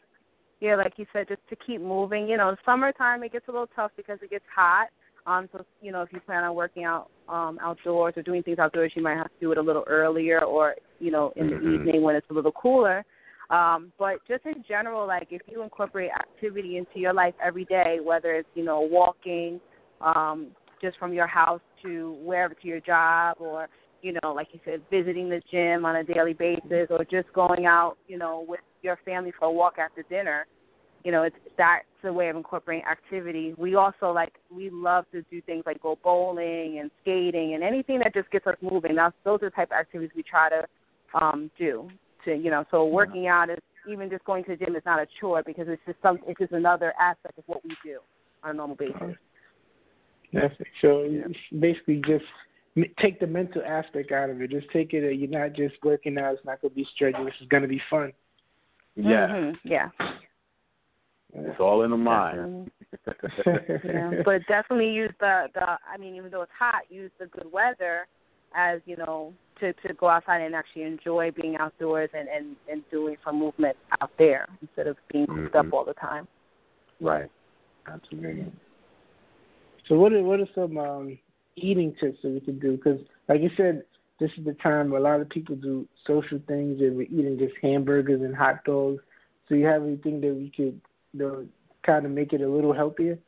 yeah, 0.61 0.75
like 0.77 0.95
you 0.97 1.07
said, 1.13 1.29
just 1.29 1.47
to 1.51 1.57
keep 1.57 1.83
moving. 1.83 2.27
You 2.27 2.39
know, 2.39 2.57
summertime 2.65 3.23
it 3.23 3.33
gets 3.33 3.49
a 3.49 3.53
little 3.53 3.69
tough 3.77 3.91
because 3.97 4.19
it 4.23 4.31
gets 4.31 4.45
hot. 4.55 4.89
Um, 5.27 5.49
so 5.53 5.65
you 5.83 5.93
know, 5.93 6.03
if 6.03 6.13
you 6.13 6.21
plan 6.21 6.45
on 6.45 6.55
working 6.55 6.85
out 6.85 7.11
um 7.29 7.59
outdoors 7.61 8.15
or 8.17 8.23
doing 8.23 8.43
things 8.43 8.59
outdoors, 8.59 8.93
you 8.95 9.03
might 9.03 9.17
have 9.17 9.27
to 9.27 9.41
do 9.41 9.53
it 9.53 9.59
a 9.59 9.63
little 9.63 9.85
earlier, 9.87 10.45
or 10.45 10.77
you 11.01 11.11
know, 11.11 11.33
in 11.37 11.49
the 11.49 11.57
Mhm. 11.57 11.75
evening 11.75 12.03
when 12.03 12.15
it's 12.17 12.29
a 12.31 12.33
little 12.33 12.53
cooler. 12.53 13.05
Um, 13.51 13.93
but 13.99 14.25
just 14.27 14.45
in 14.47 14.63
general, 14.63 15.07
like 15.07 15.29
if 15.31 15.43
you 15.47 15.63
incorporate 15.63 16.11
activity 16.11 16.79
into 16.79 16.99
your 16.99 17.13
life 17.13 17.35
every 17.41 17.65
day, 17.65 18.01
whether 18.01 18.35
it's 18.35 18.49
you 18.55 18.65
know 18.65 18.81
walking, 18.81 19.61
um, 20.01 20.55
just 20.81 20.99
from 20.99 21.13
your 21.13 21.27
house 21.27 21.61
to 21.83 22.13
wherever 22.23 22.55
to 22.55 22.69
your 22.69 22.81
job, 22.81 23.37
or 23.41 23.69
you 24.03 24.17
know, 24.23 24.33
like 24.33 24.49
you 24.53 24.61
said, 24.65 24.81
visiting 24.91 25.29
the 25.29 25.41
gym 25.51 25.85
on 25.85 25.97
a 25.97 26.05
daily 26.05 26.35
basis, 26.35 26.87
or 26.91 27.05
just 27.05 27.33
going 27.33 27.67
out, 27.67 27.99
you 28.07 28.19
know, 28.19 28.45
with 28.47 28.61
your 28.83 28.97
family 29.05 29.33
for 29.37 29.47
a 29.47 29.51
walk 29.51 29.79
after 29.79 30.03
dinner, 30.05 30.47
you 31.07 31.13
know, 31.13 31.23
it's 31.23 31.37
that's 31.57 31.85
a 32.03 32.13
way 32.13 32.29
of 32.29 32.35
incorporating 32.37 32.85
activity. 32.85 33.55
We 33.57 33.77
also 33.77 34.11
like 34.11 34.35
we 34.51 34.71
love 34.71 35.05
to 35.13 35.23
do 35.31 35.41
things 35.41 35.63
like 35.65 35.81
go 35.81 35.97
bowling 36.03 36.81
and 36.81 36.91
skating 37.01 37.55
and 37.55 37.63
anything 37.63 38.01
that 38.01 38.13
just 38.13 38.29
gets 38.33 38.45
us 38.49 38.57
moving. 38.61 38.97
That's 38.97 39.15
those 39.23 39.37
are 39.37 39.47
the 39.47 39.51
type 39.51 39.71
of 39.71 39.77
activities 39.79 40.11
we 40.17 40.25
try 40.25 40.49
to 40.49 40.67
um 41.15 41.49
do. 41.57 41.89
To 42.25 42.35
you 42.35 42.51
know, 42.51 42.65
so 42.73 42.85
working 42.85 43.29
out 43.29 43.51
is 43.51 43.59
even 43.89 44.11
just 44.11 44.25
going 44.25 44.43
to 44.47 44.57
the 44.57 44.65
gym 44.65 44.75
is 44.75 44.83
not 44.85 44.99
a 44.99 45.07
chore 45.21 45.45
because 45.45 45.69
it's 45.69 45.81
just 45.87 46.03
some 46.03 46.19
it's 46.27 46.41
just 46.41 46.51
another 46.51 46.93
aspect 46.99 47.39
of 47.39 47.45
what 47.47 47.63
we 47.63 47.77
do 47.85 48.01
on 48.43 48.51
a 48.51 48.55
normal 48.55 48.75
basis. 48.75 49.15
That's 50.33 50.59
it. 50.59 50.67
So 50.83 51.05
it's 51.07 51.39
basically 51.61 52.03
just 52.05 52.25
m- 52.77 52.93
take 52.99 53.21
the 53.21 53.29
mental 53.29 53.63
aspect 53.65 54.11
out 54.11 54.29
of 54.29 54.43
it. 54.43 54.51
Just 54.51 54.71
take 54.71 54.93
it 54.93 55.03
that 55.03 55.15
you're 55.15 55.31
not 55.31 55.53
just 55.53 55.77
working 55.85 56.19
out. 56.19 56.35
It's 56.35 56.45
not 56.45 56.61
going 56.61 56.73
to 56.73 56.77
be 56.77 56.89
strenuous. 56.97 57.33
It's 57.39 57.49
going 57.49 57.63
to 57.63 57.69
be 57.69 57.81
fun. 57.89 58.13
Yeah, 58.97 59.29
Mhm, 59.29 59.59
Yeah. 59.63 59.91
It's 61.35 61.61
all 61.61 61.83
in 61.83 61.91
the 61.91 61.97
mind. 61.97 62.71
yeah. 63.85 64.23
But 64.25 64.47
definitely 64.47 64.91
use 64.91 65.13
the 65.21 65.49
the 65.55 65.63
I 65.63 65.97
mean, 65.99 66.15
even 66.15 66.31
though 66.31 66.43
it's 66.43 66.53
hot, 66.59 66.83
use 66.91 67.11
the 67.19 67.27
good 67.27 67.51
weather 67.53 68.07
as, 68.55 68.81
you 68.87 68.97
know, 68.97 69.33
to, 69.61 69.73
to 69.73 69.95
go 69.95 70.09
outside 70.09 70.41
and 70.41 70.55
actually 70.55 70.83
enjoy 70.83 71.31
being 71.31 71.57
outdoors 71.57 72.11
and, 72.15 72.29
and, 72.29 72.57
and 72.71 72.83
doing 72.91 73.17
some 73.25 73.39
movement 73.39 73.77
out 74.01 74.11
there 74.19 74.49
instead 74.63 74.87
of 74.87 74.97
being 75.13 75.27
cooped 75.27 75.55
Mhm. 75.55 75.67
up 75.67 75.73
all 75.73 75.85
the 75.85 75.95
time. 75.95 76.27
right. 77.01 77.31
Absolutely. 77.87 78.47
So 79.87 79.97
what 79.97 80.13
are 80.13 80.23
what 80.23 80.41
are 80.41 80.49
some 80.55 80.77
um, 80.77 81.19
eating 81.55 81.95
tips 81.95 82.21
that 82.23 82.31
we 82.33 82.41
can 82.41 82.59
do? 82.59 82.73
Because 82.77 83.01
like 83.29 83.41
you 83.41 83.51
said, 83.57 83.85
this 84.19 84.33
is 84.37 84.45
the 84.45 84.55
time 84.55 84.93
a 84.93 84.99
lot 84.99 85.21
of 85.21 85.29
people 85.29 85.55
do 85.55 85.87
social 86.05 86.41
things 86.49 86.81
and 86.81 86.97
we're 86.97 87.03
eating 87.03 87.39
just 87.39 87.55
hamburgers 87.63 88.23
and 88.23 88.35
hot 88.35 88.65
dogs. 88.65 89.03
So 89.49 89.55
you 89.55 89.67
have 89.67 89.83
anything 89.85 90.21
that 90.23 90.35
we 90.35 90.51
could, 90.51 90.81
know, 91.17 91.47
kind 91.83 92.05
of 92.05 92.13
make 92.13 92.33
it 92.33 92.41
a 92.41 92.49
little 92.49 92.73
healthier? 92.73 93.19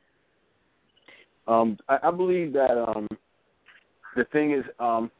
Um, 1.47 1.79
I, 1.89 1.99
I 2.05 2.11
believe 2.11 2.53
that 2.53 2.77
um, 2.77 3.09
the 4.17 4.25
thing 4.25 4.53
is 4.53 4.65
um, 4.79 5.11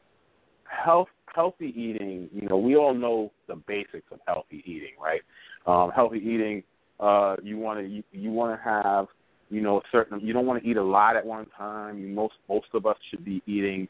health, 0.65 1.09
healthy 1.33 1.73
eating. 1.75 2.29
You 2.33 2.47
know, 2.47 2.57
we 2.57 2.75
all 2.75 2.93
know 2.93 3.31
the 3.47 3.55
basics 3.55 4.05
of 4.11 4.19
healthy 4.27 4.63
eating, 4.65 4.93
right? 5.01 5.21
Um, 5.65 5.91
healthy 5.91 6.19
eating. 6.19 6.63
Uh, 6.99 7.37
you 7.41 7.57
want 7.57 7.79
to 7.79 7.87
you, 7.87 8.03
you 8.11 8.31
want 8.31 8.57
to 8.57 8.63
have 8.63 9.07
you 9.49 9.61
know 9.61 9.79
a 9.79 9.83
certain. 9.91 10.19
You 10.19 10.33
don't 10.33 10.45
want 10.45 10.61
to 10.61 10.69
eat 10.69 10.77
a 10.77 10.83
lot 10.83 11.15
at 11.15 11.25
one 11.25 11.47
time. 11.57 11.99
You, 11.99 12.07
most 12.07 12.35
most 12.47 12.67
of 12.73 12.85
us 12.85 12.97
should 13.09 13.25
be 13.25 13.41
eating 13.45 13.87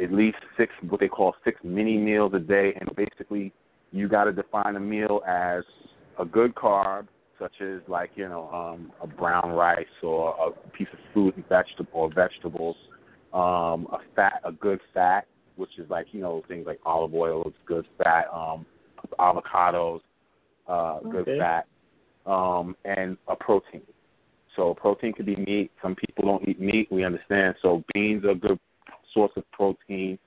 at 0.00 0.12
least 0.12 0.38
six 0.56 0.72
what 0.88 1.00
they 1.00 1.08
call 1.08 1.36
six 1.44 1.60
mini 1.62 1.96
meals 1.96 2.32
a 2.34 2.38
day, 2.38 2.74
and 2.80 2.94
basically 2.96 3.52
you 3.92 4.08
got 4.08 4.24
to 4.24 4.32
define 4.32 4.76
a 4.76 4.80
meal 4.80 5.22
as 5.26 5.64
a 6.18 6.24
good 6.24 6.54
carb, 6.54 7.06
such 7.42 7.60
as 7.60 7.80
like 7.88 8.10
you 8.14 8.28
know 8.28 8.48
um, 8.50 8.92
a 9.02 9.06
brown 9.06 9.52
rice 9.52 9.86
or 10.02 10.34
a 10.48 10.70
piece 10.70 10.86
of 10.92 10.98
fruit 11.12 11.34
and 11.36 11.48
vegetable 11.48 11.90
or 11.92 12.12
vegetables, 12.12 12.76
um, 13.34 13.88
a 13.92 13.98
fat, 14.14 14.40
a 14.44 14.52
good 14.52 14.80
fat, 14.94 15.26
which 15.56 15.78
is 15.78 15.90
like 15.90 16.06
you 16.12 16.20
know 16.20 16.42
things 16.46 16.66
like 16.66 16.78
olive 16.86 17.14
oil 17.14 17.42
is 17.46 17.54
good 17.66 17.86
fat, 18.02 18.26
um, 18.32 18.64
avocados, 19.18 20.00
uh, 20.68 21.00
good 21.00 21.22
Okay. 21.22 21.38
fat, 21.38 21.66
um, 22.26 22.76
and 22.84 23.16
a 23.26 23.34
protein. 23.34 23.82
So 24.54 24.74
protein 24.74 25.12
could 25.14 25.26
be 25.26 25.36
meat. 25.36 25.72
Some 25.82 25.96
people 25.96 26.26
don't 26.26 26.48
eat 26.48 26.60
meat. 26.60 26.88
We 26.92 27.04
understand. 27.04 27.56
So 27.60 27.82
beans 27.92 28.24
are 28.24 28.30
a 28.30 28.34
good 28.34 28.60
source 29.12 29.32
of 29.36 29.50
protein. 29.50 30.18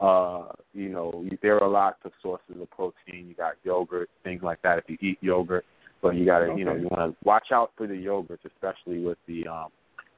Uh, 0.00 0.52
you 0.74 0.90
know, 0.90 1.24
there 1.42 1.60
are 1.62 1.68
lots 1.68 1.98
of 2.04 2.12
sources 2.20 2.60
of 2.60 2.70
protein. 2.70 3.28
You 3.28 3.34
got 3.34 3.54
yogurt, 3.64 4.10
things 4.22 4.42
like 4.42 4.60
that. 4.62 4.78
If 4.78 4.84
you 4.88 4.98
eat 5.00 5.18
yogurt, 5.20 5.64
but 6.02 6.14
you 6.14 6.24
got 6.24 6.40
to, 6.40 6.54
you 6.56 6.64
know, 6.64 6.74
you 6.74 6.88
want 6.90 7.12
to 7.12 7.16
watch 7.24 7.50
out 7.52 7.72
for 7.76 7.86
the 7.86 7.94
yogurts, 7.94 8.44
especially 8.46 9.00
with 9.00 9.18
the 9.26 9.46
um, 9.46 9.68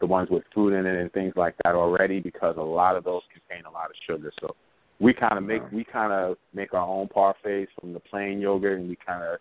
the 0.00 0.06
ones 0.06 0.30
with 0.30 0.44
food 0.54 0.72
in 0.72 0.86
it 0.86 0.98
and 0.98 1.12
things 1.12 1.34
like 1.36 1.54
that 1.64 1.74
already, 1.74 2.20
because 2.20 2.56
a 2.56 2.62
lot 2.62 2.96
of 2.96 3.04
those 3.04 3.22
contain 3.32 3.64
a 3.66 3.70
lot 3.70 3.90
of 3.90 3.96
sugar. 4.06 4.32
So 4.40 4.54
we 4.98 5.12
kind 5.14 5.38
of 5.38 5.44
make 5.44 5.62
we 5.72 5.84
kind 5.84 6.12
of 6.12 6.36
make 6.54 6.74
our 6.74 6.86
own 6.86 7.08
parfaits 7.08 7.68
from 7.78 7.92
the 7.92 8.00
plain 8.00 8.40
yogurt, 8.40 8.78
and 8.78 8.88
we 8.88 8.96
kind 8.96 9.22
of 9.22 9.38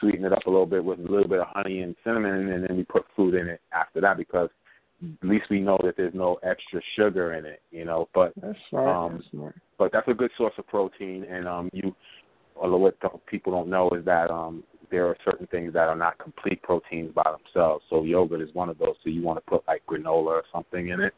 sweeten 0.00 0.24
it 0.24 0.32
up 0.32 0.46
a 0.46 0.50
little 0.50 0.66
bit 0.66 0.84
with 0.84 0.98
a 0.98 1.02
little 1.02 1.28
bit 1.28 1.40
of 1.40 1.46
honey 1.48 1.80
and 1.82 1.94
cinnamon, 2.04 2.52
and 2.52 2.64
then 2.64 2.76
we 2.76 2.84
put 2.84 3.04
fruit 3.14 3.34
in 3.34 3.48
it 3.48 3.60
after 3.72 4.00
that 4.00 4.16
because 4.16 4.48
at 5.22 5.28
least 5.28 5.50
we 5.50 5.60
know 5.60 5.78
that 5.82 5.96
there's 5.96 6.14
no 6.14 6.38
extra 6.42 6.80
sugar 6.94 7.34
in 7.34 7.44
it, 7.44 7.60
you 7.70 7.84
know. 7.84 8.08
But 8.14 8.32
That's 8.40 8.58
smart. 8.70 8.88
Um, 8.88 9.12
That's 9.16 9.30
smart. 9.30 9.54
but 9.78 9.92
that's 9.92 10.08
a 10.08 10.14
good 10.14 10.30
source 10.36 10.54
of 10.58 10.66
protein. 10.66 11.24
And 11.24 11.48
um, 11.48 11.70
you, 11.72 11.94
although 12.56 12.78
what 12.78 13.26
people 13.26 13.52
don't 13.52 13.68
know 13.68 13.90
is 13.90 14.04
that 14.04 14.30
um, 14.30 14.62
there 14.92 15.06
are 15.06 15.16
certain 15.24 15.48
things 15.48 15.72
that 15.72 15.88
are 15.88 15.96
not 15.96 16.18
complete 16.18 16.62
proteins 16.62 17.12
by 17.12 17.24
themselves. 17.24 17.84
So 17.90 18.04
yogurt 18.04 18.42
is 18.42 18.54
one 18.54 18.68
of 18.68 18.78
those. 18.78 18.94
So 19.02 19.08
you 19.10 19.22
want 19.22 19.38
to 19.38 19.50
put 19.50 19.66
like 19.66 19.84
granola 19.86 20.26
or 20.26 20.44
something 20.52 20.88
in 20.90 21.00
it. 21.00 21.14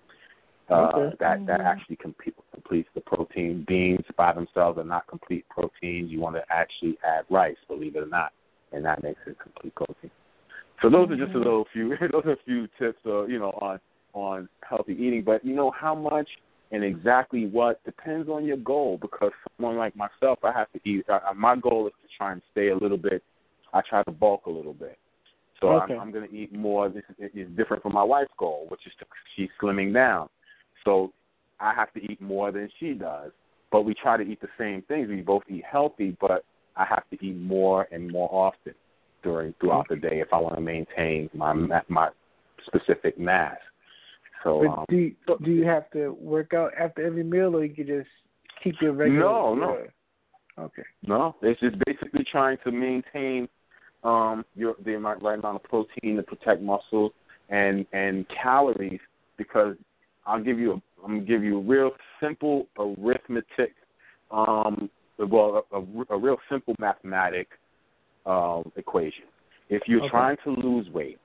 Uh, 0.71 0.93
Okay. 0.95 1.17
That 1.19 1.47
that 1.47 1.61
Mhm. 1.61 1.67
actually 1.67 1.97
complete, 1.97 2.35
completes 2.53 2.89
the 2.95 3.03
protein. 3.03 3.65
Beans 3.65 4.07
by 4.17 4.33
themselves 4.33 4.79
are 4.79 4.85
not 4.85 5.07
complete 5.09 5.47
proteins. 5.51 6.11
You 6.11 6.21
want 6.21 6.37
to 6.37 6.45
actually 6.51 6.97
add 7.03 7.27
rice, 7.29 7.59
believe 7.69 7.97
it 7.97 8.03
or 8.03 8.07
not, 8.07 8.33
and 8.73 8.83
that 8.85 9.03
makes 9.03 9.21
it 9.27 9.39
complete 9.39 9.75
protein. 9.75 10.11
So 10.81 10.89
those 10.89 11.11
are 11.11 11.17
just 11.17 11.35
a 11.35 11.39
little 11.39 11.67
few. 11.73 11.97
Those 12.13 12.25
are 12.25 12.33
a 12.33 12.37
few 12.45 12.69
tips, 12.79 13.01
uh, 13.05 13.25
you 13.27 13.39
know, 13.39 13.51
on 13.61 13.81
on 14.15 14.49
healthy 14.63 14.95
eating. 14.95 15.23
But 15.23 15.45
you 15.45 15.55
know 15.55 15.71
how 15.73 15.95
much 15.95 16.29
and 16.71 16.83
exactly 16.83 17.47
what 17.47 17.83
depends 17.85 18.29
on 18.29 18.45
your 18.45 18.57
goal. 18.57 18.99
Because 18.99 19.33
someone 19.57 19.77
like 19.77 19.95
myself, 19.97 20.39
I 20.45 20.53
have 20.53 20.71
to 20.73 20.81
eat. 20.85 21.09
Uh, 21.11 21.21
my 21.35 21.57
goal 21.57 21.87
is 21.89 21.93
to 22.03 22.09
try 22.17 22.33
and 22.33 22.43
stay 22.53 22.69
a 22.69 22.77
little 22.77 22.97
bit. 22.97 23.23
I 23.75 23.83
try 23.83 24.03
to 24.05 24.11
bulk 24.11 24.47
a 24.47 24.51
little 24.51 24.73
bit. 24.73 24.99
So 25.61 25.69
Okay. 25.69 25.95
I'm, 25.95 26.01
I'm 26.01 26.13
going 26.13 26.29
to 26.29 26.35
eat 26.35 26.53
more. 26.53 26.89
This 26.89 27.05
is, 27.19 27.49
different 27.57 27.83
from 27.83 27.93
my 27.93 28.03
wife's 28.03 28.33
goal, 28.39 28.67
which 28.69 28.87
is 28.87 28.93
to 29.01 29.07
she's 29.35 29.51
slimming 29.61 29.93
down. 29.93 30.29
So 30.85 31.13
I 31.61 31.75
have 31.75 31.93
to 31.95 32.01
eat 32.01 32.21
more 32.21 32.53
than 32.53 32.71
she 32.79 32.95
does. 32.95 33.33
But 33.71 33.83
we 33.83 33.93
try 33.95 34.17
to 34.17 34.23
eat 34.23 34.41
the 34.41 34.49
same 34.57 34.83
things. 34.83 35.09
We 35.09 35.21
both 35.21 35.43
eat 35.49 35.65
healthy, 35.69 36.17
but 36.21 36.45
I 36.77 36.85
have 36.85 37.03
to 37.11 37.25
eat 37.25 37.37
more 37.37 37.89
and 37.91 38.11
more 38.11 38.29
often 38.31 38.75
during 39.23 39.55
throughout 39.61 39.89
the 39.89 39.97
day 39.97 40.21
if 40.21 40.33
I 40.33 40.39
want 40.39 40.55
to 40.55 40.61
maintain 40.61 41.29
my 41.35 41.53
ma- 41.53 41.81
my 41.89 42.11
specific 42.67 43.19
mass. 43.19 43.57
So 44.45 44.69
um, 44.69 44.85
do 44.89 44.97
you, 44.97 45.17
do 45.43 45.51
you 45.51 45.65
have 45.65 45.91
to 45.93 46.13
work 46.21 46.53
out 46.55 46.73
after 46.79 47.05
every 47.05 47.25
meal, 47.25 47.57
or 47.57 47.65
you 47.65 47.75
can 47.75 47.87
just 47.87 48.09
keep 48.63 48.81
your 48.81 48.93
regular? 48.93 49.25
No, 49.25 49.55
no. 49.55 49.79
Okay. 50.59 50.85
No, 51.05 51.35
it's 51.43 51.61
just 51.61 51.77
basically 51.85 52.25
trying 52.25 52.59
to 52.65 52.71
maintain 52.71 53.49
um, 54.05 54.45
your 54.55 54.77
the 54.85 54.95
amount, 54.95 55.23
right 55.23 55.39
amount 55.39 55.57
of 55.57 55.63
protein 55.65 56.17
to 56.17 56.23
protect 56.23 56.63
muscles 56.63 57.13
and 57.49 57.87
and 57.93 58.29
calories. 58.29 59.01
Because 59.37 59.77
I'll 60.27 60.43
give 60.43 60.59
you 60.59 60.73
a, 60.73 60.75
I'm 61.05 61.15
gonna 61.15 61.21
give 61.21 61.43
you 61.43 61.59
a 61.59 61.63
real 61.63 61.93
simple 62.21 62.67
arithmetic, 62.79 63.75
um, 64.31 64.89
well, 65.19 65.65
a, 65.73 65.77
a, 65.77 65.85
a 66.11 66.19
real 66.19 66.39
simple 66.49 66.75
mathematic 66.79 67.49
um, 68.27 68.71
equation. 68.77 69.25
If 69.71 69.89
you're 69.89 70.01
Okay. 70.03 70.11
trying 70.11 70.37
to 70.45 70.51
lose 70.51 70.89
weight, 70.91 71.19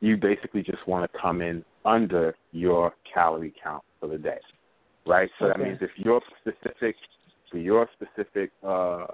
you 0.00 0.16
basically 0.16 0.62
just 0.62 0.86
want 0.86 1.10
to 1.10 1.18
come 1.18 1.40
in 1.40 1.64
under 1.84 2.34
your 2.52 2.92
calorie 3.10 3.54
count 3.62 3.82
for 3.98 4.06
the 4.06 4.18
day, 4.18 4.38
right? 5.06 5.30
So 5.38 5.48
that 5.48 5.58
means 5.58 5.78
if 5.80 5.90
your 5.96 6.20
specific 6.40 6.96
for 7.50 7.58
your 7.58 7.88
specific 7.92 8.50
uh, 8.62 9.06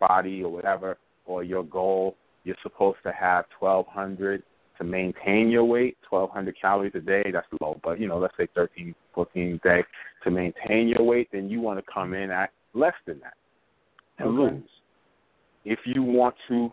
body 0.00 0.42
or 0.42 0.50
whatever, 0.50 0.98
or 1.32 1.42
your 1.42 1.64
goal, 1.64 2.16
you're 2.44 2.56
supposed 2.62 2.98
to 3.04 3.12
have 3.12 3.46
1,200 3.58 4.42
to 4.78 4.84
maintain 4.84 5.48
your 5.48 5.64
weight, 5.64 5.96
1,200 6.08 6.56
calories 6.60 6.92
a 6.94 7.00
day. 7.00 7.30
That's 7.32 7.46
low, 7.60 7.80
but 7.82 7.98
you 8.00 8.08
know, 8.08 8.18
let's 8.18 8.36
say 8.36 8.48
13, 8.54 8.94
14 9.14 9.54
a 9.54 9.68
day 9.68 9.84
to 10.24 10.30
maintain 10.30 10.88
your 10.88 11.02
weight. 11.04 11.28
Then 11.32 11.48
you 11.48 11.60
want 11.60 11.78
to 11.78 11.92
come 11.92 12.14
in 12.14 12.30
at 12.30 12.50
less 12.74 12.94
than 13.06 13.20
that 13.20 13.34
to 14.18 14.24
Okay. 14.24 14.54
lose. 14.54 14.70
If 15.64 15.78
you 15.86 16.02
want 16.02 16.34
to 16.48 16.72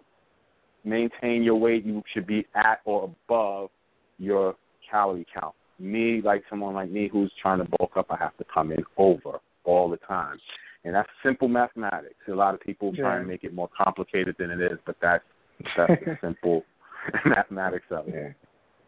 maintain 0.83 1.43
your 1.43 1.55
weight, 1.55 1.85
you 1.85 2.03
should 2.11 2.25
be 2.25 2.45
at 2.55 2.81
or 2.85 3.03
above 3.03 3.69
your 4.17 4.55
calorie 4.89 5.27
count. 5.33 5.53
Me, 5.77 6.21
like 6.21 6.43
someone 6.49 6.73
like 6.73 6.89
me 6.89 7.07
who's 7.07 7.31
trying 7.41 7.59
to 7.59 7.69
bulk 7.77 7.95
up, 7.95 8.07
I 8.09 8.17
have 8.17 8.35
to 8.37 8.45
come 8.53 8.71
in 8.71 8.83
over 8.97 9.39
all 9.63 9.89
the 9.89 9.97
time. 9.97 10.37
And 10.85 10.95
that's 10.95 11.09
simple 11.23 11.47
mathematics. 11.47 12.15
A 12.27 12.31
lot 12.31 12.53
of 12.53 12.61
people 12.61 12.93
try 12.95 13.17
and 13.17 13.27
make 13.27 13.43
it 13.43 13.53
more 13.53 13.69
complicated 13.75 14.35
than 14.39 14.49
it 14.49 14.61
is, 14.61 14.79
but 14.85 14.95
that's 15.01 15.23
that's 15.77 15.93
the 16.05 16.17
simple 16.21 16.63
mathematics 17.25 17.85
of 17.91 18.07
it. 18.07 18.35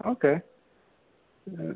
Yeah. 0.03 0.09
Okay. 0.09 0.41
Uh, 1.51 1.73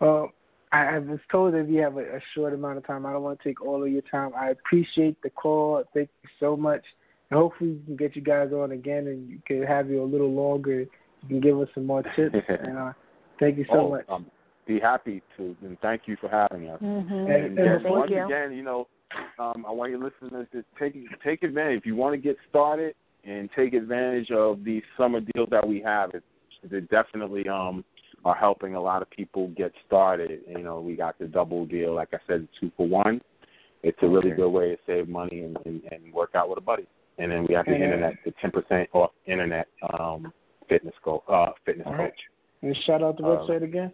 well, 0.00 0.32
I, 0.72 0.84
I 0.84 0.98
was 0.98 1.20
told 1.30 1.54
that 1.54 1.66
we 1.66 1.76
have 1.76 1.96
a, 1.96 2.16
a 2.16 2.20
short 2.34 2.54
amount 2.54 2.78
of 2.78 2.86
time. 2.86 3.06
I 3.06 3.12
don't 3.12 3.22
want 3.22 3.40
to 3.40 3.48
take 3.48 3.64
all 3.64 3.82
of 3.82 3.90
your 3.90 4.02
time. 4.02 4.32
I 4.36 4.50
appreciate 4.50 5.20
the 5.22 5.30
call. 5.30 5.82
Thank 5.94 6.08
you 6.22 6.28
so 6.38 6.56
much. 6.56 6.82
And 7.30 7.38
hopefully 7.38 7.70
we 7.70 7.84
can 7.84 7.96
get 7.96 8.16
you 8.16 8.22
guys 8.22 8.52
on 8.52 8.72
again 8.72 9.06
and 9.06 9.28
you 9.28 9.40
can 9.46 9.62
have 9.62 9.88
you 9.88 10.02
a 10.02 10.04
little 10.04 10.32
longer. 10.32 10.80
You 10.80 11.28
can 11.28 11.40
give 11.40 11.60
us 11.60 11.68
some 11.74 11.86
more 11.86 12.02
tips. 12.02 12.36
and 12.48 12.76
uh, 12.76 12.92
thank 13.38 13.58
you 13.58 13.64
so 13.68 13.80
oh, 13.80 13.90
much. 13.90 14.04
Um, 14.08 14.26
be 14.74 14.78
happy 14.80 15.22
to, 15.36 15.56
and 15.62 15.78
thank 15.80 16.02
you 16.06 16.16
for 16.20 16.28
having 16.28 16.68
us. 16.68 16.80
Mm-hmm. 16.80 17.12
And- 17.14 17.30
And, 17.30 17.58
and 17.58 17.82
yes, 17.82 17.82
once 17.84 18.10
you. 18.10 18.24
again, 18.24 18.52
you 18.52 18.62
know, 18.62 18.86
um, 19.38 19.64
I 19.68 19.72
want 19.72 19.90
your 19.90 19.98
listeners 20.08 20.46
to 20.52 20.64
take 20.78 20.94
take 21.28 21.42
advantage. 21.42 21.78
If 21.78 21.86
you 21.86 21.96
want 21.96 22.12
to 22.14 22.18
get 22.18 22.36
started, 22.48 22.94
and 23.24 23.50
take 23.54 23.74
advantage 23.74 24.30
of 24.30 24.64
these 24.64 24.82
summer 24.96 25.20
deals 25.20 25.48
that 25.50 25.66
we 25.66 25.78
have. 25.82 26.08
It, 26.14 26.24
they 26.70 26.80
definitely 26.80 27.46
um, 27.50 27.84
are 28.24 28.34
helping 28.34 28.74
a 28.76 28.80
lot 28.80 29.02
of 29.02 29.10
people 29.10 29.48
get 29.48 29.72
started. 29.86 30.40
You 30.48 30.62
know, 30.62 30.80
we 30.80 30.96
got 30.96 31.18
the 31.18 31.26
double 31.26 31.66
deal, 31.66 31.94
like 31.94 32.14
I 32.14 32.18
said, 32.26 32.48
two 32.58 32.70
for 32.78 32.86
one. 32.88 33.20
It's 33.82 33.98
a 34.02 34.08
really 34.08 34.30
good 34.30 34.48
way 34.48 34.70
to 34.70 34.78
save 34.86 35.06
money 35.08 35.42
and, 35.42 35.58
and, 35.66 35.82
and 35.92 36.12
work 36.14 36.30
out 36.34 36.48
with 36.48 36.56
a 36.58 36.62
buddy. 36.62 36.86
And 37.18 37.30
then 37.30 37.44
we 37.46 37.54
have 37.54 37.66
the 37.66 37.72
Yeah. 37.72 37.84
internet, 37.84 38.14
the 38.24 38.32
ten 38.40 38.50
percent 38.50 38.88
off 38.94 39.10
internet 39.26 39.68
um, 39.98 40.32
fitness 40.68 40.94
co- 41.04 41.22
uh, 41.28 41.52
fitness 41.66 41.86
All 41.86 41.94
right. 41.96 42.10
coach. 42.10 42.20
And 42.62 42.74
shout 42.84 43.02
out 43.02 43.18
the 43.18 43.24
Um, 43.24 43.36
website 43.36 43.62
again. 43.62 43.92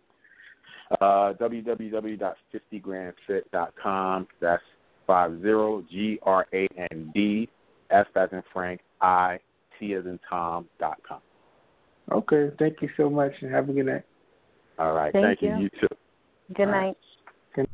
Uh, 1.00 1.32
www.50grandfit.com. 1.34 4.28
That's 4.40 4.62
five 5.06 5.40
zero 5.42 5.84
G 5.90 6.18
R 6.22 6.46
A 6.52 6.68
N 6.92 7.10
D 7.14 7.48
F 7.90 8.06
as 8.14 8.30
in 8.32 8.42
Frank 8.52 8.80
I 9.00 9.40
T 9.78 9.94
as 9.94 10.04
in 10.06 10.18
Tom 10.28 10.66
dot 10.78 11.00
com. 11.06 11.20
Okay, 12.12 12.50
thank 12.58 12.82
you 12.82 12.90
so 12.96 13.10
much, 13.10 13.42
and 13.42 13.52
have 13.52 13.68
a 13.68 13.72
good 13.72 13.86
night. 13.86 14.04
All 14.78 14.92
right, 14.92 15.12
Thank 15.12 15.24
thank, 15.24 15.42
you. 15.42 15.56
you. 15.56 15.62
You 15.62 15.70
too. 15.70 15.88
Good 16.54 16.68
All 16.68 16.74
right. 16.74 16.96
night. 17.56 17.68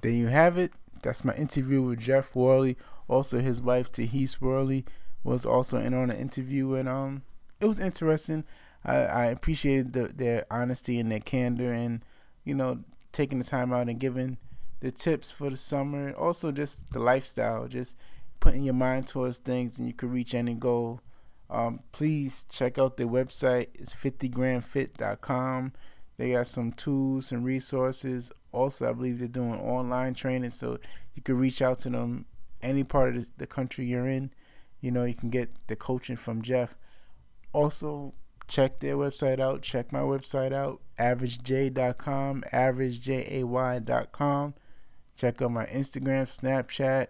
There 0.00 0.12
you 0.12 0.28
have 0.28 0.58
it. 0.58 0.72
That's 1.02 1.24
my 1.24 1.34
interview 1.34 1.82
with 1.82 2.00
Jeff 2.00 2.34
Worley. 2.34 2.76
Also, 3.08 3.40
his 3.40 3.62
wife 3.62 3.90
Tahise 3.90 4.40
Worley 4.40 4.84
was 5.24 5.46
also 5.46 5.78
in 5.78 5.94
on 5.94 6.08
the 6.08 6.18
interview, 6.18 6.74
and 6.74 6.88
um, 6.88 7.22
it 7.60 7.66
was 7.66 7.80
interesting. 7.80 8.44
I, 8.84 8.96
I 8.96 9.26
appreciated 9.26 9.92
the, 9.92 10.08
their 10.08 10.46
honesty 10.50 10.98
and 10.98 11.10
their 11.10 11.20
candor, 11.20 11.72
and 11.72 12.04
you 12.48 12.54
know, 12.54 12.82
taking 13.12 13.38
the 13.38 13.44
time 13.44 13.74
out 13.74 13.88
and 13.90 14.00
giving 14.00 14.38
the 14.80 14.90
tips 14.90 15.30
for 15.30 15.50
the 15.50 15.56
summer. 15.56 16.12
Also, 16.14 16.50
just 16.50 16.90
the 16.92 16.98
lifestyle, 16.98 17.68
just 17.68 17.94
putting 18.40 18.62
your 18.62 18.74
mind 18.74 19.06
towards 19.06 19.36
things, 19.36 19.78
and 19.78 19.86
you 19.86 19.92
can 19.92 20.10
reach 20.10 20.34
any 20.34 20.54
goal. 20.54 21.00
Um, 21.50 21.80
please 21.92 22.46
check 22.48 22.78
out 22.78 22.96
their 22.96 23.06
website. 23.06 23.66
It's 23.74 23.94
50grandfit.com. 23.94 25.72
They 26.16 26.32
got 26.32 26.46
some 26.46 26.72
tools 26.72 27.32
and 27.32 27.44
resources. 27.44 28.32
Also, 28.50 28.88
I 28.88 28.94
believe 28.94 29.18
they're 29.18 29.28
doing 29.28 29.60
online 29.60 30.14
training, 30.14 30.50
so 30.50 30.78
you 31.14 31.22
can 31.22 31.36
reach 31.36 31.60
out 31.60 31.80
to 31.80 31.90
them 31.90 32.24
any 32.62 32.82
part 32.82 33.14
of 33.14 33.26
the- 33.26 33.32
the 33.36 33.46
country 33.46 33.84
you're 33.84 34.08
in. 34.08 34.30
You 34.80 34.90
know, 34.90 35.04
you 35.04 35.14
can 35.14 35.28
get 35.28 35.50
the 35.66 35.76
coaching 35.76 36.16
from 36.16 36.40
Jeff. 36.40 36.76
Also, 37.52 38.14
check 38.48 38.80
their 38.80 38.96
website 38.96 39.38
out. 39.38 39.62
Check 39.62 39.92
my 39.92 40.00
website 40.00 40.52
out, 40.52 40.80
averagej.com, 40.98 42.42
averagejay.com. 42.52 44.54
Check 45.14 45.42
out 45.42 45.50
my 45.50 45.66
Instagram, 45.66 46.24
Snapchat, 46.24 47.08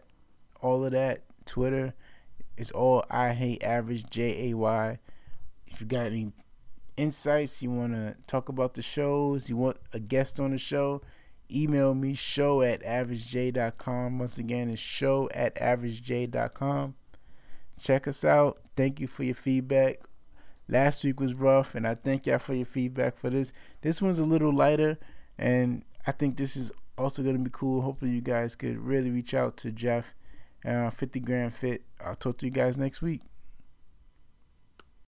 all 0.61 0.85
of 0.85 0.93
that, 0.93 1.23
Twitter. 1.47 1.95
It's 2.57 2.73
all 2.73 3.05
I 3.11 3.33
hate 3.33 3.63
average 3.63 4.11
J 4.11 4.51
A 4.51 4.57
Y. 4.57 4.99
If 5.69 5.81
you 5.81 5.87
got 5.87 6.07
any 6.07 6.33
insights, 6.97 7.63
you 7.63 7.71
want 7.71 7.93
to 7.93 8.17
talk 8.27 8.49
about 8.49 8.75
the 8.75 8.83
shows, 8.83 9.49
you 9.49 9.57
want 9.57 9.77
a 9.93 10.01
guest 10.01 10.41
on 10.41 10.51
the 10.51 10.59
show, 10.59 11.03
email 11.51 11.95
me 11.95 12.15
show 12.15 12.63
at 12.63 12.83
averagej.com. 12.83 14.19
Once 14.19 14.39
again, 14.39 14.71
it's 14.71 14.81
show 14.81 15.29
at 15.35 15.55
averagej.com. 15.57 16.95
Check 17.81 18.09
us 18.09 18.25
out. 18.25 18.59
Thank 18.75 19.01
you 19.01 19.07
for 19.07 19.23
your 19.23 19.37
feedback. 19.37 20.08
Last 20.69 21.03
week 21.03 21.19
was 21.19 21.35
rough, 21.35 21.75
and 21.75 21.87
I 21.87 21.95
thank 21.95 22.27
y'all 22.27 22.39
for 22.39 22.55
your 22.55 22.67
feedback 22.67 23.17
for 23.17 23.31
this. 23.31 23.53
This 23.81 24.03
one's 24.03 24.19
a 24.19 24.25
little 24.25 24.53
lighter, 24.53 24.99
and 25.39 25.83
I 26.07 26.13
think 26.13 26.37
this 26.37 26.57
is 26.57 26.73
also 26.99 27.23
going 27.23 27.37
to 27.37 27.43
be 27.43 27.51
cool. 27.51 27.81
Hopefully, 27.83 28.11
you 28.11 28.21
guys 28.21 28.55
could 28.55 28.79
really 28.79 29.11
reach 29.11 29.33
out 29.33 29.57
to 29.59 29.71
Jeff, 29.71 30.15
uh, 30.65 30.91
50 30.91 31.21
Grand 31.21 31.55
Fit. 31.55 31.83
I'll 32.05 32.17
talk 32.17 32.39
to 32.39 32.47
you 32.47 32.53
guys 32.53 32.77
next 32.77 33.01
week. 33.01 33.23